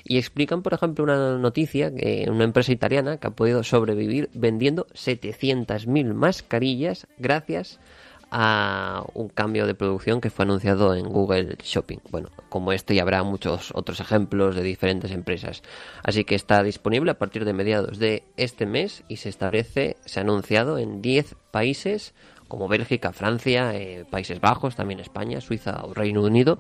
Y 0.02 0.16
explican, 0.16 0.62
por 0.62 0.72
ejemplo, 0.72 1.04
una 1.04 1.37
noticia 1.37 1.94
que 1.94 2.26
una 2.30 2.44
empresa 2.44 2.72
italiana 2.72 3.18
que 3.18 3.26
ha 3.26 3.32
podido 3.32 3.62
sobrevivir 3.62 4.30
vendiendo 4.32 4.87
700.000 4.94 6.14
mascarillas 6.14 7.06
gracias 7.18 7.78
a 7.78 8.00
un 8.32 9.28
cambio 9.28 9.66
de 9.66 9.75
producción 9.75 10.20
que 10.20 10.30
fue 10.30 10.44
anunciado 10.44 10.94
en 10.94 11.08
Google 11.08 11.56
Shopping. 11.62 11.99
Bueno, 12.10 12.28
como 12.49 12.72
este 12.72 12.94
y 12.94 13.00
habrá 13.00 13.22
muchos 13.22 13.72
otros 13.75 14.00
ejemplos 14.00 14.54
de 14.54 14.62
diferentes 14.62 15.10
empresas. 15.10 15.62
Así 16.02 16.25
que 16.25 16.34
está 16.34 16.62
disponible 16.62 17.10
a 17.10 17.18
partir 17.18 17.44
de 17.44 17.52
mediados 17.52 17.99
de 17.99 18.22
este 18.37 18.66
mes 18.66 19.02
y 19.08 19.16
se 19.16 19.28
establece, 19.28 19.96
se 20.04 20.20
ha 20.20 20.22
anunciado 20.22 20.78
en 20.78 21.02
10 21.02 21.34
países 21.50 22.14
como 22.49 22.68
Bélgica, 22.68 23.12
Francia, 23.12 23.75
eh, 23.75 24.04
Países 24.10 24.40
Bajos, 24.40 24.75
también 24.75 25.00
España, 25.00 25.40
Suiza 25.40 25.82
o 25.84 25.94
Reino 25.94 26.22
Unido, 26.22 26.58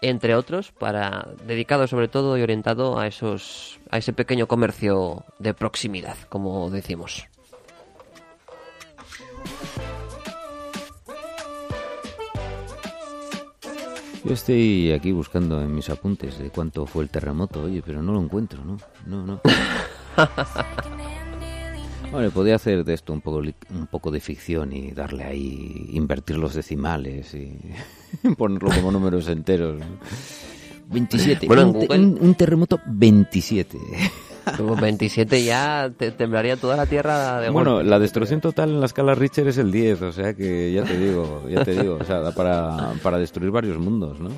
entre 0.00 0.34
otros, 0.34 0.72
para 0.72 1.28
dedicado 1.46 1.86
sobre 1.86 2.08
todo 2.08 2.36
y 2.36 2.42
orientado 2.42 2.98
a 2.98 3.06
esos 3.06 3.80
a 3.90 3.98
ese 3.98 4.12
pequeño 4.12 4.46
comercio 4.46 5.24
de 5.38 5.54
proximidad, 5.54 6.16
como 6.28 6.70
decimos. 6.70 7.28
Yo 14.28 14.34
estoy 14.34 14.92
aquí 14.92 15.10
buscando 15.10 15.62
en 15.62 15.74
mis 15.74 15.88
apuntes 15.88 16.38
de 16.38 16.50
cuánto 16.50 16.84
fue 16.84 17.02
el 17.02 17.08
terremoto, 17.08 17.62
oye, 17.62 17.82
pero 17.82 18.02
no 18.02 18.12
lo 18.12 18.20
encuentro, 18.20 18.62
¿no? 18.62 18.76
No, 19.06 19.26
no. 19.26 19.40
Bueno, 22.10 22.30
podría 22.30 22.54
hacer 22.54 22.84
de 22.84 22.94
esto 22.94 23.12
un 23.12 23.20
poco, 23.20 23.42
un 23.68 23.86
poco 23.86 24.10
de 24.10 24.20
ficción 24.20 24.72
y 24.72 24.92
darle 24.92 25.24
ahí, 25.24 25.90
invertir 25.92 26.38
los 26.38 26.54
decimales 26.54 27.34
y 27.34 27.58
ponerlo 28.38 28.70
como 28.70 28.90
números 28.90 29.28
enteros. 29.28 29.82
27. 30.88 31.46
Bueno, 31.46 31.68
un, 31.68 32.18
un, 32.18 32.34
terremoto 32.34 32.80
27. 32.86 33.78
27 34.80 35.44
ya 35.44 35.90
te 35.96 36.10
temblaría 36.10 36.56
toda 36.56 36.76
la 36.76 36.86
tierra 36.86 37.40
de 37.40 37.50
Bueno, 37.50 37.82
la 37.82 37.98
destrucción 37.98 38.40
total 38.40 38.70
en 38.70 38.80
la 38.80 38.86
escala 38.86 39.14
Richter 39.14 39.48
es 39.48 39.58
el 39.58 39.70
10, 39.70 40.02
o 40.02 40.12
sea 40.12 40.34
que 40.34 40.72
ya 40.72 40.84
te 40.84 40.98
digo, 40.98 41.44
ya 41.48 41.64
te 41.64 41.72
digo, 41.72 41.98
o 42.00 42.04
sea, 42.04 42.20
da 42.20 42.32
para, 42.32 42.92
para 43.02 43.18
destruir 43.18 43.50
varios 43.50 43.78
mundos, 43.78 44.20
¿no? 44.20 44.30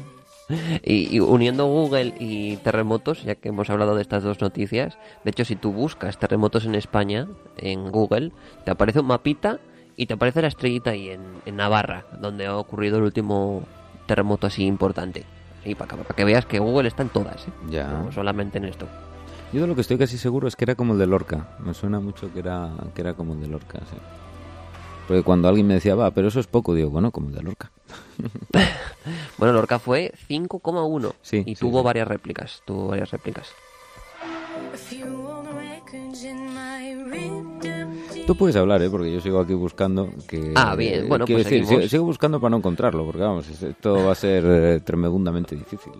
Y, 0.84 1.20
uniendo 1.20 1.66
Google 1.66 2.14
y 2.18 2.56
terremotos, 2.58 3.22
ya 3.22 3.36
que 3.36 3.50
hemos 3.50 3.70
hablado 3.70 3.94
de 3.94 4.02
estas 4.02 4.22
dos 4.22 4.40
noticias, 4.40 4.98
de 5.24 5.30
hecho 5.30 5.44
si 5.44 5.56
tú 5.56 5.72
buscas 5.72 6.18
terremotos 6.18 6.64
en 6.64 6.74
España 6.74 7.28
en 7.56 7.90
Google, 7.90 8.32
te 8.64 8.70
aparece 8.70 9.00
un 9.00 9.06
mapita 9.06 9.60
y 9.96 10.06
te 10.06 10.14
aparece 10.14 10.42
la 10.42 10.48
estrellita 10.48 10.90
ahí 10.90 11.10
en, 11.10 11.56
Navarra, 11.56 12.06
donde 12.20 12.46
ha 12.46 12.56
ocurrido 12.56 12.98
el 12.98 13.04
último 13.04 13.62
terremoto 14.06 14.46
así 14.46 14.64
importante. 14.64 15.24
Y 15.64 15.74
para, 15.74 15.94
para 15.94 16.16
que 16.16 16.24
veas 16.24 16.46
que 16.46 16.58
Google 16.58 16.88
está 16.88 17.02
en 17.02 17.10
todas, 17.10 17.46
¿eh? 17.46 17.50
ya. 17.68 17.88
no 17.88 18.10
solamente 18.10 18.58
en 18.58 18.64
esto. 18.64 18.88
Yo 19.52 19.62
de 19.62 19.66
lo 19.66 19.74
que 19.74 19.80
estoy 19.80 19.98
casi 19.98 20.16
seguro 20.16 20.46
es 20.46 20.54
que 20.54 20.64
era 20.64 20.76
como 20.76 20.92
el 20.92 20.98
de 20.98 21.06
Lorca. 21.06 21.56
Me 21.58 21.74
suena 21.74 21.98
mucho 21.98 22.32
que 22.32 22.38
era, 22.38 22.70
que 22.94 23.00
era 23.00 23.14
como 23.14 23.34
el 23.34 23.40
de 23.40 23.48
Lorca, 23.48 23.80
sí. 23.90 23.96
Porque 25.08 25.24
cuando 25.24 25.48
alguien 25.48 25.66
me 25.66 25.74
decía, 25.74 25.96
va, 25.96 26.12
pero 26.12 26.28
eso 26.28 26.38
es 26.38 26.46
poco, 26.46 26.72
digo, 26.72 26.90
bueno, 26.90 27.10
como 27.10 27.30
el 27.30 27.34
de 27.34 27.42
Lorca. 27.42 27.72
bueno, 29.38 29.52
Lorca 29.54 29.80
fue 29.80 30.12
5,1 30.28 31.14
sí, 31.20 31.42
y 31.44 31.56
tuvo 31.56 31.82
varias 31.82 32.06
réplicas, 32.06 32.62
tuvo 32.64 32.88
varias 32.88 33.10
réplicas. 33.10 33.48
Tú 38.24 38.36
puedes 38.36 38.54
hablar, 38.54 38.80
¿eh? 38.82 38.88
porque 38.88 39.12
yo 39.12 39.20
sigo 39.20 39.40
aquí 39.40 39.54
buscando 39.54 40.10
que... 40.28 40.52
Ah, 40.54 40.76
bien, 40.76 41.08
bueno, 41.08 41.24
pues 41.26 41.50
decir, 41.50 41.88
sigo, 41.88 42.04
buscando 42.04 42.40
para 42.40 42.50
no 42.50 42.58
encontrarlo, 42.58 43.04
porque 43.04 43.22
vamos, 43.22 43.48
esto 43.48 44.04
va 44.04 44.12
a 44.12 44.14
ser 44.14 44.44
eh, 44.46 44.80
tremendamente 44.80 45.56
difícil. 45.56 45.92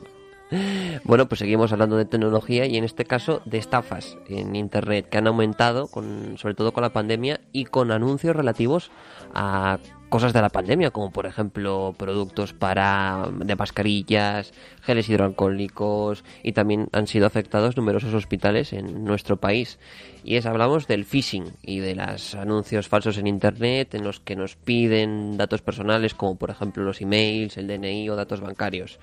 Bueno, 1.05 1.27
pues 1.29 1.39
seguimos 1.39 1.73
hablando 1.73 1.97
de 1.97 2.05
tecnología 2.05 2.67
y 2.67 2.77
en 2.77 2.85
este 2.85 3.05
caso 3.05 3.43
de 3.45 3.59
estafas 3.59 4.17
en 4.29 4.57
Internet 4.57 5.09
que 5.09 5.19
han 5.19 5.27
aumentado, 5.27 5.87
con, 5.89 6.37
sobre 6.39 6.55
todo 6.55 6.73
con 6.73 6.83
la 6.83 6.93
pandemia 6.93 7.41
y 7.53 7.65
con 7.65 7.91
anuncios 7.91 8.37
relativos 8.37 8.91
a 9.35 9.79
cosas 10.09 10.33
de 10.33 10.43
la 10.43 10.49
pandemia, 10.49 10.91
como 10.91 11.11
por 11.11 11.25
ejemplo 11.25 11.95
productos 11.97 12.53
para 12.53 13.29
de 13.33 13.57
mascarillas, 13.57 14.53
geles 14.83 15.09
hidroalcohólicos 15.09 16.25
y 16.43 16.53
también 16.53 16.89
han 16.93 17.07
sido 17.07 17.27
afectados 17.27 17.77
numerosos 17.77 18.13
hospitales 18.13 18.73
en 18.73 19.05
nuestro 19.05 19.39
país. 19.39 19.79
Y 20.25 20.37
es 20.37 20.47
hablamos 20.47 20.87
del 20.87 21.05
phishing 21.05 21.53
y 21.63 21.81
de 21.81 21.95
los 21.95 22.35
anuncios 22.35 22.89
falsos 22.89 23.19
en 23.19 23.27
internet 23.27 23.95
en 23.95 24.05
los 24.05 24.21
que 24.21 24.37
nos 24.37 24.57
piden 24.57 25.37
datos 25.37 25.63
personales 25.63 26.15
como 26.15 26.37
por 26.37 26.51
ejemplo 26.51 26.85
los 26.85 27.01
emails, 27.01 27.57
el 27.57 27.67
DNI 27.67 28.09
o 28.11 28.17
datos 28.17 28.41
bancarios. 28.41 28.99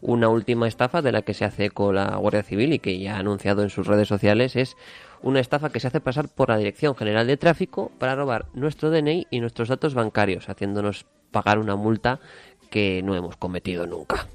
Una 0.00 0.28
última 0.28 0.66
estafa 0.66 1.02
de 1.02 1.12
la 1.12 1.22
que 1.22 1.34
se 1.34 1.44
hace 1.44 1.70
con 1.70 1.94
la 1.94 2.16
Guardia 2.16 2.42
Civil 2.42 2.72
y 2.72 2.78
que 2.78 2.98
ya 2.98 3.16
ha 3.16 3.18
anunciado 3.18 3.62
en 3.62 3.70
sus 3.70 3.86
redes 3.86 4.08
sociales 4.08 4.56
es 4.56 4.76
una 5.22 5.40
estafa 5.40 5.70
que 5.70 5.80
se 5.80 5.86
hace 5.86 6.00
pasar 6.00 6.28
por 6.28 6.48
la 6.48 6.56
Dirección 6.56 6.96
General 6.96 7.26
de 7.26 7.36
Tráfico 7.36 7.92
para 7.98 8.16
robar 8.16 8.46
nuestro 8.54 8.90
DNI 8.90 9.28
y 9.30 9.40
nuestros 9.40 9.68
datos 9.68 9.94
bancarios, 9.94 10.48
haciéndonos 10.48 11.06
pagar 11.30 11.58
una 11.58 11.76
multa 11.76 12.18
que 12.70 13.02
no 13.02 13.14
hemos 13.14 13.36
cometido 13.36 13.86
nunca. 13.86 14.26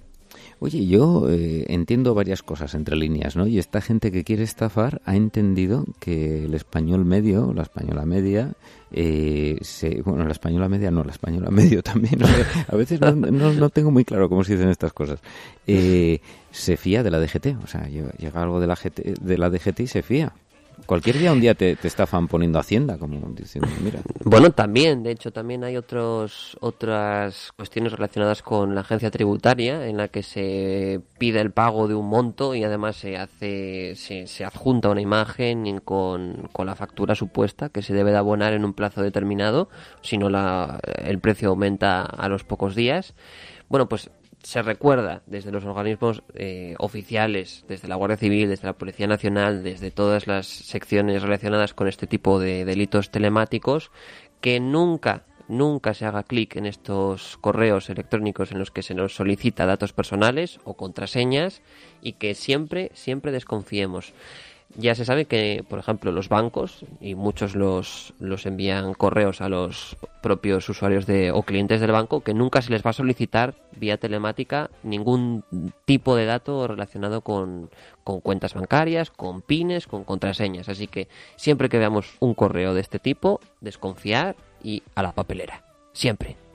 Oye, 0.60 0.88
yo 0.88 1.30
eh, 1.30 1.66
entiendo 1.68 2.16
varias 2.16 2.42
cosas 2.42 2.74
entre 2.74 2.96
líneas, 2.96 3.36
¿no? 3.36 3.46
Y 3.46 3.60
esta 3.60 3.80
gente 3.80 4.12
que 4.12 4.24
quiere 4.24 4.44
estafar 4.44 5.02
ha 5.06 5.16
entendido 5.16 5.86
que 6.00 6.46
el 6.46 6.56
español 6.56 7.06
medio, 7.06 7.54
la 7.54 7.62
española 7.62 8.06
media, 8.06 8.54
eh, 8.92 9.60
se, 9.62 10.02
bueno, 10.02 10.26
la 10.26 10.32
española 10.32 10.68
media 10.68 10.90
no, 10.90 11.04
la 11.04 11.12
española 11.12 11.52
medio 11.52 11.84
también. 11.84 12.20
A 12.68 12.76
veces 12.76 13.00
no, 13.00 13.70
tengo 13.70 13.92
muy 13.92 14.04
claro 14.04 14.30
cómo 14.30 14.44
se 14.44 14.54
dicen 14.54 14.70
estas 14.70 14.94
cosas. 14.94 15.20
Eh, 15.68 16.22
se 16.50 16.76
fía 16.76 17.04
de 17.04 17.12
la 17.12 17.20
DGT, 17.20 17.64
o 17.64 17.68
sea, 17.68 17.88
llega 17.88 18.42
algo 18.42 18.60
de 18.60 18.66
la, 18.66 18.76
GT, 18.76 19.20
de 19.22 19.38
la 19.38 19.52
DGT 19.52 19.82
y 19.82 19.88
se 19.88 20.02
fía. 20.02 20.34
Cualquier 20.86 21.18
día 21.18 21.32
un 21.32 21.42
día 21.42 21.56
te, 21.56 21.78
estafan 21.84 22.28
poniendo 22.28 22.60
Hacienda, 22.60 22.98
como 22.98 23.20
diciendo, 23.34 23.70
mira. 23.84 24.00
Bueno, 24.24 24.52
también, 24.52 25.04
de 25.04 25.12
hecho, 25.12 25.32
también 25.32 25.64
hay 25.64 25.76
otros, 25.76 26.58
otras 26.62 27.52
cuestiones 27.58 27.92
relacionadas 27.92 28.42
con 28.42 28.76
la 28.76 28.82
agencia 28.82 29.12
tributaria 29.12 29.88
en 29.88 29.98
la 29.98 30.08
que 30.08 30.24
se 30.24 31.02
pide 31.18 31.42
el 31.42 31.52
pago 31.52 31.88
de 31.88 31.96
un 31.96 32.08
monto 32.08 32.56
y 32.56 32.64
además 32.64 32.96
se 32.96 33.18
hace, 33.18 33.96
se, 33.96 34.28
se 34.28 34.46
adjunta 34.46 34.90
una 34.90 35.02
imagen 35.02 35.80
con, 35.80 36.50
con 36.54 36.68
la 36.68 36.76
factura 36.76 37.16
supuesta 37.16 37.70
que 37.70 37.82
se 37.82 37.94
debe 37.94 38.12
de 38.12 38.18
abonar 38.18 38.54
en 38.54 38.64
un 38.64 38.74
plazo 38.74 39.02
determinado, 39.02 39.70
si 40.02 40.18
no 40.18 40.28
el 40.28 41.20
precio 41.20 41.50
aumenta 41.50 42.02
a 42.02 42.30
los 42.30 42.44
pocos 42.44 42.76
días. 42.76 43.14
Bueno, 43.70 43.90
pues 43.90 44.10
se 44.44 44.62
recuerda 44.62 45.24
desde 45.26 45.52
los 45.52 45.66
organismos 45.66 46.24
eh, 46.34 46.76
oficiales, 46.80 47.66
desde 47.68 47.88
la 47.88 47.96
Guardia 47.96 48.18
Civil, 48.18 48.50
desde 48.50 48.68
la 48.68 48.78
Policía 48.78 49.08
Nacional, 49.08 49.64
desde 49.64 49.92
todas 49.92 50.28
las 50.28 50.48
secciones 50.48 51.22
relacionadas 51.22 51.74
con 51.74 51.88
este 51.88 52.08
tipo 52.08 52.40
de 52.40 52.64
delitos 52.64 53.12
telemáticos, 53.12 53.92
que 54.40 54.60
nunca, 54.60 55.26
nunca 55.48 55.94
se 55.94 56.06
haga 56.06 56.24
clic 56.24 56.56
en 56.56 56.66
estos 56.66 57.38
correos 57.38 57.90
electrónicos 57.90 58.52
en 58.52 58.60
los 58.60 58.72
que 58.72 58.84
se 58.84 58.94
nos 58.94 59.16
solicita 59.16 59.66
datos 59.66 59.94
personales 59.94 60.60
o 60.64 60.76
contraseñas 60.76 61.62
y 62.02 62.14
que 62.14 62.36
siempre, 62.36 62.92
siempre 62.94 63.32
desconfiemos. 63.32 64.14
Ya 64.80 64.94
se 64.94 65.06
sabe 65.06 65.26
que, 65.26 65.66
por 65.68 65.80
ejemplo, 65.80 66.12
los 66.12 66.30
bancos, 66.30 66.86
y 67.02 67.16
muchos 67.16 67.56
los, 67.56 68.14
los 68.20 68.46
envían 68.46 68.94
correos 68.94 69.42
a 69.42 69.50
los 69.50 69.98
propios 70.22 70.70
usuarios 70.70 71.08
de, 71.08 71.32
o 71.32 71.42
clientes 71.42 71.82
del 71.82 71.92
banco, 71.92 72.22
que 72.22 72.36
nunca 72.36 72.62
se 72.62 72.70
les 72.70 72.86
va 72.86 72.92
a 72.92 72.94
solicitar 72.94 73.56
vía 73.76 73.98
telemática 73.98 74.70
ningún 74.84 75.44
tipo 75.86 76.16
de 76.16 76.26
dato 76.26 76.68
relacionado 76.68 77.22
con, 77.22 77.72
con 78.04 78.22
cuentas 78.22 78.54
bancarias, 78.54 79.10
con 79.10 79.42
pines, 79.42 79.88
con 79.88 80.04
contraseñas. 80.04 80.70
Así 80.70 80.86
que 80.86 81.08
siempre 81.38 81.70
que 81.70 81.80
veamos 81.80 82.16
un 82.20 82.36
correo 82.36 82.76
de 82.76 82.82
este 82.82 83.00
tipo, 83.00 83.42
desconfiar 83.62 84.36
y 84.64 84.84
a 84.94 85.02
la 85.02 85.14
papelera. 85.14 85.64
Siempre. 85.92 86.47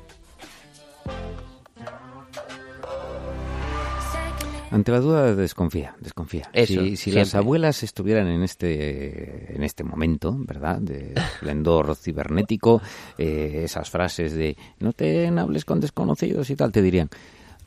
Ante 4.72 4.90
la 4.90 5.00
duda 5.00 5.34
desconfía, 5.34 5.94
desconfía. 6.00 6.50
si, 6.96 7.12
las 7.12 7.34
abuelas 7.34 7.82
estuvieran 7.82 8.26
en 8.28 8.42
este 8.42 9.54
en 9.54 9.62
este 9.62 9.84
momento, 9.84 10.34
¿verdad? 10.38 10.78
De 10.78 11.12
esplendor 11.14 11.94
cibernético, 11.94 12.80
eh, 13.18 13.60
esas 13.64 13.90
frases 13.90 14.32
de 14.32 14.56
no 14.80 14.94
te 14.94 15.28
hables 15.28 15.66
con 15.66 15.78
desconocidos 15.78 16.48
y 16.48 16.56
tal, 16.56 16.72
te 16.72 16.80
dirían, 16.80 17.10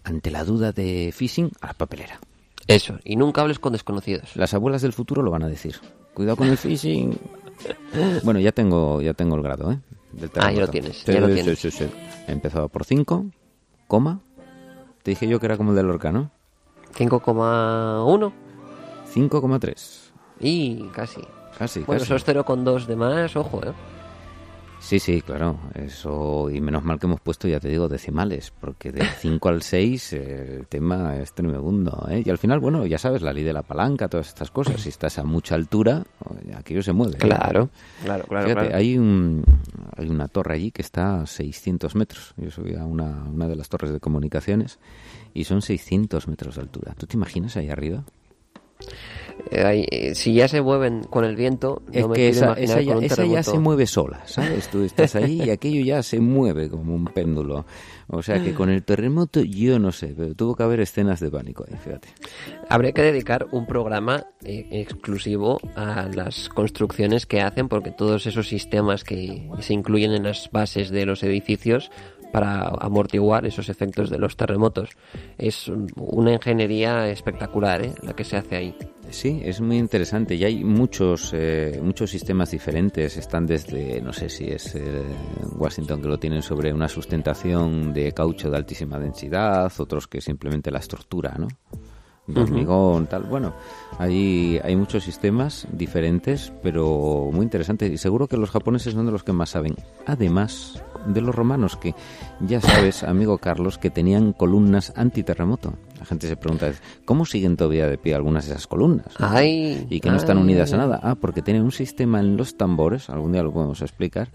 ante 0.03 0.31
la 0.31 0.43
duda 0.43 0.71
de 0.71 1.13
phishing, 1.15 1.51
a 1.61 1.67
la 1.67 1.73
papelera. 1.73 2.19
Eso, 2.65 2.97
y 3.03 3.15
nunca 3.17 3.41
hables 3.41 3.59
con 3.59 3.73
desconocidos. 3.73 4.35
Las 4.35 4.55
abuelas 4.55 4.81
del 4.81 4.93
futuro 4.93 5.21
lo 5.21 5.29
van 5.29 5.43
a 5.43 5.47
decir. 5.47 5.75
Cuidado 6.15 6.37
con 6.37 6.47
el 6.47 6.57
phishing. 6.57 7.15
bueno, 8.23 8.39
ya 8.39 8.51
tengo 8.51 9.03
ya 9.03 9.13
tengo 9.13 9.35
el 9.35 9.43
grado, 9.43 9.71
¿eh? 9.71 9.79
ah, 10.37 10.51
ya 10.51 10.61
lo 10.61 10.67
tienes, 10.69 11.05
ya 11.05 11.19
lo 11.19 11.29
tienes. 11.29 11.63
He 12.27 12.31
empezado 12.31 12.67
por 12.69 12.83
5, 12.83 13.27
coma. 13.87 14.21
Te 15.03 15.11
dije 15.11 15.27
yo 15.27 15.39
que 15.39 15.45
era 15.45 15.55
como 15.55 15.69
el 15.69 15.75
de 15.75 15.83
Lorca, 15.83 16.11
¿no? 16.11 16.31
5,1. 16.95 18.31
5,3. 19.13 20.11
Y 20.39 20.83
casi. 20.89 21.21
Casi, 21.57 21.83
bueno, 21.83 22.01
casi. 22.01 22.13
eso 22.13 22.15
es 22.15 22.27
0,2 22.27 22.85
de 22.85 22.95
más, 22.95 23.35
ojo, 23.35 23.61
¿eh? 23.65 23.73
Sí, 24.79 24.99
sí, 24.99 25.21
claro. 25.21 25.57
Eso, 25.73 26.49
y 26.49 26.61
menos 26.61 26.83
mal 26.83 26.99
que 26.99 27.07
hemos 27.07 27.19
puesto, 27.19 27.47
ya 27.47 27.59
te 27.59 27.69
digo, 27.69 27.87
decimales, 27.87 28.53
porque 28.59 28.91
de 28.91 29.03
5 29.03 29.49
al 29.49 29.61
6 29.61 30.13
el 30.13 30.67
tema 30.67 31.17
es 31.17 31.33
tremendo, 31.33 32.07
¿eh? 32.09 32.21
Y 32.23 32.29
al 32.29 32.37
final, 32.37 32.59
bueno, 32.59 32.85
ya 32.85 32.97
sabes, 32.97 33.21
la 33.21 33.33
ley 33.33 33.43
de 33.43 33.53
la 33.53 33.63
palanca, 33.63 34.07
todas 34.07 34.27
estas 34.27 34.51
cosas, 34.51 34.81
si 34.81 34.89
estás 34.89 35.17
a 35.17 35.23
mucha 35.23 35.55
altura, 35.55 36.03
aquello 36.55 36.83
se 36.83 36.93
mueve. 36.93 37.15
¿eh? 37.15 37.19
Claro, 37.19 37.69
claro, 38.03 38.25
claro. 38.25 38.47
Fíjate, 38.47 38.75
Hay, 38.75 38.97
un, 38.97 39.43
hay 39.97 40.07
una 40.07 40.27
torre 40.27 40.55
allí 40.55 40.71
que 40.71 40.81
está 40.81 41.21
a 41.21 41.25
600 41.25 41.95
metros. 41.95 42.33
Yo 42.37 42.51
subí 42.51 42.75
a 42.75 42.85
una, 42.85 43.23
una 43.23 43.47
de 43.47 43.55
las 43.55 43.69
torres 43.69 43.91
de 43.91 43.99
comunicaciones 43.99 44.79
y 45.33 45.45
son 45.45 45.61
600 45.61 46.27
metros 46.27 46.55
de 46.55 46.61
altura. 46.61 46.93
¿Tú 46.97 47.07
te 47.07 47.17
imaginas 47.17 47.57
ahí 47.57 47.69
arriba? 47.69 48.03
Eh, 49.51 49.85
eh, 49.91 50.15
si 50.15 50.33
ya 50.33 50.47
se 50.47 50.61
mueven 50.61 51.03
con 51.03 51.23
el 51.23 51.35
viento, 51.35 51.83
es 51.91 52.05
que 52.07 52.29
esa, 52.29 52.59
ya, 52.59 53.43
se 53.43 53.59
mueve 53.59 53.85
sola, 53.85 54.21
¿sabes? 54.25 54.69
Tú 54.69 54.83
estás 54.83 55.15
ahí 55.15 55.41
y 55.43 55.49
aquello 55.49 55.81
ya 55.85 56.01
se 56.03 56.19
mueve 56.19 56.69
como 56.69 56.95
un 56.95 57.05
péndulo. 57.05 57.65
O 58.07 58.21
sea 58.21 58.41
que 58.43 58.53
con 58.53 58.69
el 58.69 58.83
terremoto 58.83 59.41
yo 59.41 59.79
no 59.79 59.91
sé, 59.91 60.13
pero 60.15 60.35
tuvo 60.35 60.55
que 60.55 60.63
haber 60.63 60.79
escenas 60.79 61.19
de 61.19 61.31
pánico 61.31 61.65
ahí, 61.67 61.75
fíjate. 61.77 62.07
Habría 62.69 62.91
que 62.91 63.01
dedicar 63.01 63.47
un 63.51 63.65
programa 63.65 64.25
eh, 64.43 64.67
exclusivo 64.71 65.59
a 65.75 66.07
las 66.13 66.49
construcciones 66.49 67.25
que 67.25 67.41
hacen, 67.41 67.67
porque 67.67 67.91
todos 67.91 68.27
esos 68.27 68.47
sistemas 68.47 69.03
que 69.03 69.49
se 69.59 69.73
incluyen 69.73 70.11
en 70.11 70.23
las 70.23 70.49
bases 70.51 70.89
de 70.91 71.05
los 71.05 71.23
edificios 71.23 71.91
para 72.35 72.67
amortiguar 72.81 73.45
esos 73.45 73.69
efectos 73.69 74.09
de 74.09 74.17
los 74.17 74.35
terremotos. 74.35 74.89
Es 75.37 75.71
una 75.95 76.33
ingeniería 76.33 77.07
espectacular 77.07 77.81
¿eh? 77.81 77.95
la 78.03 78.11
que 78.13 78.25
se 78.25 78.35
hace 78.35 78.57
ahí. 78.57 78.77
Sí, 79.09 79.39
es 79.41 79.61
muy 79.61 79.77
interesante 79.77 80.35
y 80.35 80.43
hay 80.43 80.61
muchos 80.61 81.31
eh, 81.33 81.79
muchos 81.81 82.11
sistemas 82.11 82.51
diferentes. 82.51 83.15
Están 83.15 83.45
desde, 83.45 84.01
no 84.01 84.11
sé 84.11 84.27
si 84.27 84.49
es 84.49 84.75
eh, 84.75 85.01
Washington 85.55 86.01
que 86.01 86.09
lo 86.09 86.17
tienen 86.17 86.41
sobre 86.41 86.73
una 86.73 86.89
sustentación 86.89 87.93
de 87.93 88.11
caucho 88.11 88.51
de 88.51 88.57
altísima 88.57 88.99
densidad, 88.99 89.71
otros 89.77 90.05
que 90.09 90.19
simplemente 90.19 90.71
la 90.71 90.79
estructura, 90.79 91.35
¿no? 91.39 91.47
de 92.27 92.41
hormigón, 92.41 93.07
tal. 93.07 93.23
Bueno, 93.23 93.53
hay, 93.97 94.59
hay 94.61 94.75
muchos 94.75 95.05
sistemas 95.05 95.67
diferentes, 95.71 96.51
pero 96.61 97.29
muy 97.31 97.43
interesantes. 97.43 97.89
Y 97.93 97.97
seguro 97.97 98.27
que 98.27 98.35
los 98.35 98.51
japoneses 98.51 98.93
son 98.93 99.05
de 99.05 99.13
los 99.13 99.23
que 99.23 99.31
más 99.31 99.51
saben. 99.51 99.75
Además 100.05 100.83
de 101.05 101.21
los 101.21 101.33
romanos, 101.35 101.75
que 101.77 101.93
ya 102.41 102.59
sabes, 102.61 103.03
amigo 103.03 103.37
Carlos, 103.37 103.77
que 103.77 103.89
tenían 103.89 104.33
columnas 104.33 104.93
antiterremoto. 104.95 105.73
La 105.99 106.05
gente 106.05 106.27
se 106.27 106.35
pregunta, 106.35 106.71
¿cómo 107.05 107.25
siguen 107.25 107.57
todavía 107.57 107.87
de 107.87 107.97
pie 107.97 108.15
algunas 108.15 108.45
de 108.45 108.51
esas 108.53 108.67
columnas? 108.67 109.07
Ay, 109.19 109.87
y 109.89 109.99
que 109.99 110.09
no 110.09 110.17
están 110.17 110.37
unidas 110.37 110.73
a 110.73 110.77
nada. 110.77 110.99
Ah, 111.03 111.15
porque 111.15 111.41
tienen 111.41 111.63
un 111.63 111.71
sistema 111.71 112.19
en 112.19 112.37
los 112.37 112.57
tambores, 112.57 113.09
algún 113.09 113.31
día 113.31 113.43
lo 113.43 113.51
podemos 113.53 113.81
explicar, 113.81 114.29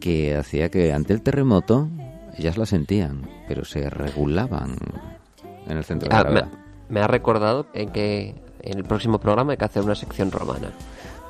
que 0.00 0.36
hacía 0.36 0.70
que 0.70 0.92
ante 0.92 1.12
el 1.12 1.22
terremoto 1.22 1.88
ellas 2.36 2.56
la 2.56 2.66
sentían, 2.66 3.28
pero 3.48 3.64
se 3.64 3.90
regulaban 3.90 4.76
en 5.66 5.76
el 5.76 5.84
centro 5.84 6.08
de 6.08 6.14
la 6.14 6.20
Ah, 6.20 6.22
gravedad. 6.22 6.48
me, 6.88 6.94
me 6.94 7.00
ha 7.00 7.06
recordado 7.06 7.66
en 7.74 7.90
que 7.90 8.34
en 8.62 8.78
el 8.78 8.84
próximo 8.84 9.18
programa 9.18 9.52
hay 9.52 9.58
que 9.58 9.64
hacer 9.64 9.82
una 9.82 9.94
sección 9.94 10.30
romana. 10.30 10.70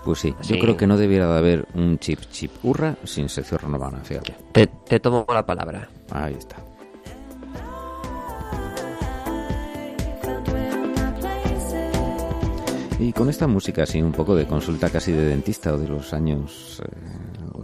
Pues 0.04 0.20
sí, 0.20 0.34
Sí. 0.40 0.54
yo 0.54 0.60
creo 0.60 0.76
que 0.76 0.86
no 0.86 0.96
debiera 0.96 1.30
de 1.30 1.38
haber 1.38 1.66
un 1.74 1.98
chip 1.98 2.20
chip 2.30 2.50
hurra 2.62 2.96
sin 3.04 3.28
sección 3.28 3.60
romana, 3.60 3.98
fíjate. 4.02 4.34
Te, 4.52 4.66
te 4.66 5.00
tomo 5.00 5.26
la 5.28 5.44
palabra. 5.44 5.88
Ahí 6.10 6.34
está. 6.34 6.56
Y 13.00 13.12
con 13.12 13.28
esta 13.28 13.46
música 13.46 13.84
así, 13.84 14.02
un 14.02 14.10
poco 14.12 14.34
de 14.34 14.46
consulta 14.46 14.90
casi 14.90 15.12
de 15.12 15.24
dentista 15.26 15.72
o 15.72 15.78
de 15.78 15.86
los 15.86 16.12
años 16.12 16.82
eh, 16.84 16.88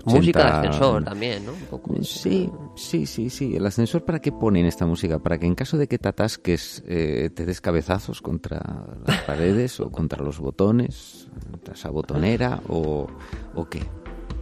80. 0.05 0.17
Música 0.19 0.39
de 0.45 0.51
ascensor 0.51 1.05
también, 1.05 1.47
¿no? 1.47 1.53
Un 1.53 1.67
poco. 1.67 1.95
Sí, 2.03 2.51
sí, 2.77 3.07
sí, 3.07 3.31
sí. 3.31 3.57
¿El 3.57 3.67
ascensor 3.67 4.05
para 4.05 4.21
qué 4.21 4.33
ponen 4.33 4.67
esta 4.67 4.87
música? 4.87 5.19
¿Para 5.19 5.39
que 5.39 5.47
en 5.47 5.55
caso 5.55 5.79
de 5.79 5.87
que 5.89 5.99
te 5.99 6.09
atasques 6.09 6.83
eh, 6.87 7.31
te 7.35 7.47
des 7.47 7.61
cabezazos 7.61 8.21
contra 8.21 8.87
las 9.07 9.23
paredes 9.27 9.81
o 9.81 9.91
contra 9.91 10.23
los 10.23 10.39
botones, 10.39 11.29
contra 11.51 11.75
esa 11.75 11.91
botonera 11.91 12.61
o, 12.69 13.07
o 13.55 13.69
qué? 13.69 13.81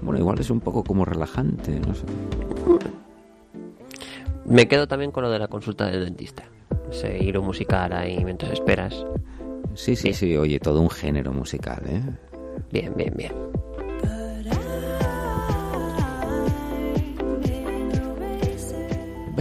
Bueno, 0.02 0.18
igual 0.18 0.40
es 0.40 0.50
un 0.50 0.60
poco 0.60 0.82
como 0.82 1.04
relajante, 1.04 1.78
no 1.78 1.94
sé. 1.94 2.04
Me 4.44 4.66
quedo 4.66 4.88
también 4.88 5.12
con 5.12 5.22
lo 5.22 5.30
de 5.30 5.38
la 5.38 5.48
consulta 5.48 5.86
del 5.86 6.04
dentista. 6.04 6.42
Ese 6.90 7.22
hilo 7.22 7.42
musical 7.42 7.92
ahí 7.92 8.24
mientras 8.24 8.52
esperas. 8.52 9.06
Sí, 9.74 9.94
sí, 9.96 10.08
Bien. 10.08 10.14
sí, 10.14 10.36
oye, 10.36 10.58
todo 10.58 10.80
un 10.80 10.90
género 10.90 11.32
musical, 11.32 11.82
¿eh? 11.86 12.02
Bien, 12.70 12.92
bien, 12.96 13.14
bien. 13.16 13.32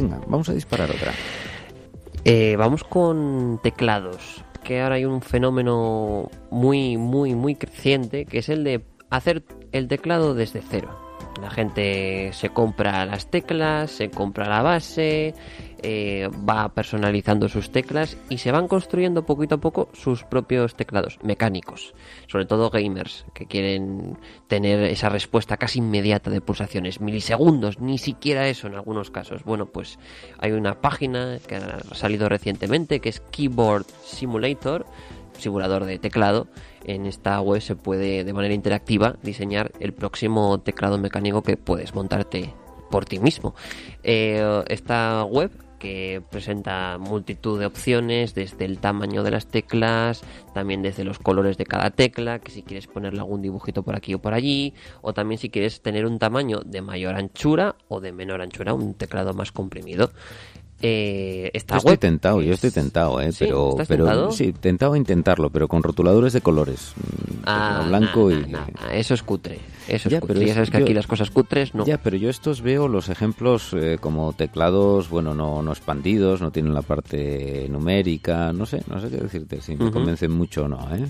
Venga, 0.01 0.19
vamos 0.25 0.49
a 0.49 0.53
disparar 0.53 0.89
otra. 0.89 1.13
Eh, 2.25 2.55
vamos 2.57 2.83
con 2.83 3.59
teclados, 3.61 4.43
que 4.63 4.81
ahora 4.81 4.95
hay 4.95 5.05
un 5.05 5.21
fenómeno 5.21 6.31
muy, 6.49 6.97
muy, 6.97 7.35
muy 7.35 7.53
creciente, 7.53 8.25
que 8.25 8.39
es 8.39 8.49
el 8.49 8.63
de 8.63 8.83
hacer 9.11 9.43
el 9.71 9.87
teclado 9.87 10.33
desde 10.33 10.63
cero. 10.67 10.89
La 11.39 11.49
gente 11.49 12.33
se 12.33 12.49
compra 12.49 13.05
las 13.05 13.29
teclas, 13.31 13.91
se 13.91 14.09
compra 14.09 14.49
la 14.49 14.61
base, 14.61 15.33
eh, 15.81 16.29
va 16.47 16.69
personalizando 16.69 17.49
sus 17.49 17.71
teclas 17.71 18.17
y 18.29 18.37
se 18.37 18.51
van 18.51 18.67
construyendo 18.67 19.25
poquito 19.25 19.55
a 19.55 19.57
poco 19.59 19.89
sus 19.93 20.23
propios 20.23 20.75
teclados 20.75 21.17
mecánicos. 21.23 21.95
Sobre 22.27 22.45
todo 22.45 22.69
gamers 22.69 23.25
que 23.33 23.47
quieren 23.47 24.17
tener 24.47 24.83
esa 24.83 25.09
respuesta 25.09 25.57
casi 25.57 25.79
inmediata 25.79 26.29
de 26.29 26.41
pulsaciones, 26.41 27.01
milisegundos, 27.01 27.79
ni 27.79 27.97
siquiera 27.97 28.47
eso 28.47 28.67
en 28.67 28.75
algunos 28.75 29.09
casos. 29.09 29.43
Bueno, 29.43 29.65
pues 29.65 29.97
hay 30.37 30.51
una 30.51 30.81
página 30.81 31.39
que 31.47 31.55
ha 31.55 31.79
salido 31.95 32.29
recientemente 32.29 32.99
que 32.99 33.09
es 33.09 33.21
Keyboard 33.31 33.85
Simulator, 34.03 34.85
simulador 35.41 35.85
de 35.85 35.99
teclado. 35.99 36.47
En 36.85 37.05
esta 37.05 37.41
web 37.41 37.61
se 37.61 37.75
puede 37.75 38.23
de 38.23 38.33
manera 38.33 38.53
interactiva 38.53 39.17
diseñar 39.21 39.71
el 39.79 39.93
próximo 39.93 40.59
teclado 40.59 40.97
mecánico 40.97 41.43
que 41.43 41.57
puedes 41.57 41.93
montarte 41.93 42.53
por 42.89 43.05
ti 43.05 43.19
mismo. 43.19 43.55
Eh, 44.03 44.63
esta 44.67 45.23
web 45.23 45.51
que 45.81 46.21
presenta 46.29 46.99
multitud 46.99 47.59
de 47.59 47.65
opciones 47.65 48.35
desde 48.35 48.65
el 48.65 48.77
tamaño 48.77 49.23
de 49.23 49.31
las 49.31 49.47
teclas, 49.47 50.21
también 50.53 50.83
desde 50.83 51.03
los 51.03 51.17
colores 51.17 51.57
de 51.57 51.65
cada 51.65 51.89
tecla, 51.89 52.37
que 52.37 52.51
si 52.51 52.61
quieres 52.61 52.85
ponerle 52.85 53.19
algún 53.19 53.41
dibujito 53.41 53.81
por 53.81 53.95
aquí 53.95 54.13
o 54.13 54.19
por 54.19 54.35
allí, 54.35 54.75
o 55.01 55.13
también 55.13 55.39
si 55.39 55.49
quieres 55.49 55.81
tener 55.81 56.05
un 56.05 56.19
tamaño 56.19 56.59
de 56.63 56.83
mayor 56.83 57.15
anchura 57.15 57.75
o 57.87 57.99
de 57.99 58.11
menor 58.11 58.41
anchura, 58.41 58.75
un 58.75 58.93
teclado 58.93 59.33
más 59.33 59.51
comprimido. 59.51 60.11
Eh, 60.83 61.51
esta 61.53 61.75
Yo 61.75 61.77
estoy 61.77 61.91
web 61.91 61.99
tentado, 61.99 62.41
yo 62.41 62.49
es- 62.53 62.55
estoy 62.63 62.71
tentado, 62.71 63.21
¿eh? 63.21 63.31
¿Sí? 63.31 63.37
Pero, 63.45 63.69
¿Estás 63.71 63.87
pero 63.87 64.05
tentado? 64.05 64.31
sí, 64.31 64.51
tentado 64.51 64.93
a 64.93 64.97
intentarlo, 64.97 65.49
pero 65.51 65.67
con 65.67 65.83
rotuladores 65.83 66.33
de 66.33 66.41
colores. 66.41 66.93
mm, 66.97 67.33
Ah, 67.45 67.67
teclado 67.67 67.87
blanco 67.89 68.29
nah, 68.31 68.35
y... 68.35 68.51
nah, 68.51 68.65
nah, 68.81 68.91
eso 68.93 69.13
es 69.13 69.21
cutre. 69.23 69.59
Eso 69.87 70.07
es 70.07 70.13
Ya, 70.13 70.19
cutre. 70.21 70.33
pero 70.35 70.39
ya 70.45 70.51
es- 70.51 70.53
sabes 70.55 70.71
que 70.71 70.79
yo- 70.79 70.85
aquí 70.85 70.93
las 70.95 71.05
cosas 71.07 71.29
cutres 71.29 71.75
no. 71.75 71.85
Ya, 71.85 71.97
pero 71.99 72.17
yo 72.17 72.29
estos 72.31 72.61
veo 72.61 72.87
los 72.87 73.09
ejemplos 73.09 73.73
eh, 73.73 73.97
como 74.01 74.33
teclados, 74.33 75.09
bueno, 75.09 75.35
no, 75.35 75.61
no 75.61 75.71
expandidos, 75.71 76.41
no 76.41 76.49
tienen 76.51 76.73
la 76.73 76.81
parte 76.81 77.67
numérica, 77.69 78.51
no 78.53 78.65
sé, 78.65 78.81
no 78.87 78.99
sé 78.99 79.09
qué 79.09 79.17
decirte, 79.17 79.61
si 79.61 79.75
me 79.75 79.85
Ujú. 79.85 79.93
convencen 79.93 80.31
mucho 80.31 80.63
o 80.63 80.67
no, 80.67 80.79
¿eh? 80.95 81.05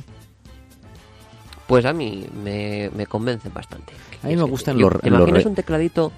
Pues 1.67 1.85
a 1.85 1.93
mí 1.93 2.27
me, 2.43 2.89
me 2.93 3.05
convencen 3.05 3.53
bastante. 3.53 3.93
A 4.23 4.27
mí 4.27 4.35
me 4.35 4.43
Es 4.43 4.49
gustan 4.49 4.77
yo- 4.77 4.89
los- 4.89 5.01
¿Te 5.01 5.07
imaginas 5.07 5.43
re- 5.43 5.49
un 5.49 5.55
tecladito 5.55 6.11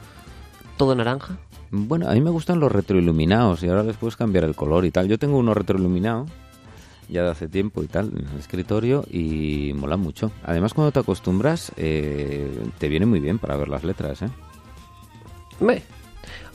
todo 0.78 0.96
naranja? 0.96 1.38
Bueno, 1.76 2.08
a 2.08 2.14
mí 2.14 2.22
me 2.22 2.30
gustan 2.30 2.60
los 2.60 2.72
retroiluminados 2.72 3.64
y 3.64 3.68
ahora 3.68 3.82
les 3.82 3.98
puedes 3.98 4.16
cambiar 4.16 4.44
el 4.44 4.54
color 4.54 4.86
y 4.86 4.92
tal. 4.92 5.08
Yo 5.08 5.18
tengo 5.18 5.40
uno 5.40 5.56
retroiluminado 5.56 6.28
ya 7.10 7.24
de 7.24 7.32
hace 7.32 7.48
tiempo 7.48 7.82
y 7.82 7.88
tal 7.88 8.12
en 8.16 8.28
el 8.28 8.38
escritorio 8.38 9.04
y 9.10 9.74
mola 9.76 9.98
mucho. 9.98 10.32
Además, 10.44 10.76
cuando 10.76 10.92
te 10.92 11.00
acostumbras, 11.00 11.72
eh, 11.76 12.48
te 12.78 12.90
viene 12.90 13.08
muy 13.08 13.20
bien 13.20 13.40
para 13.40 13.58
ver 13.58 13.70
las 13.70 13.84
letras, 13.84 14.22
¿eh? 14.22 14.30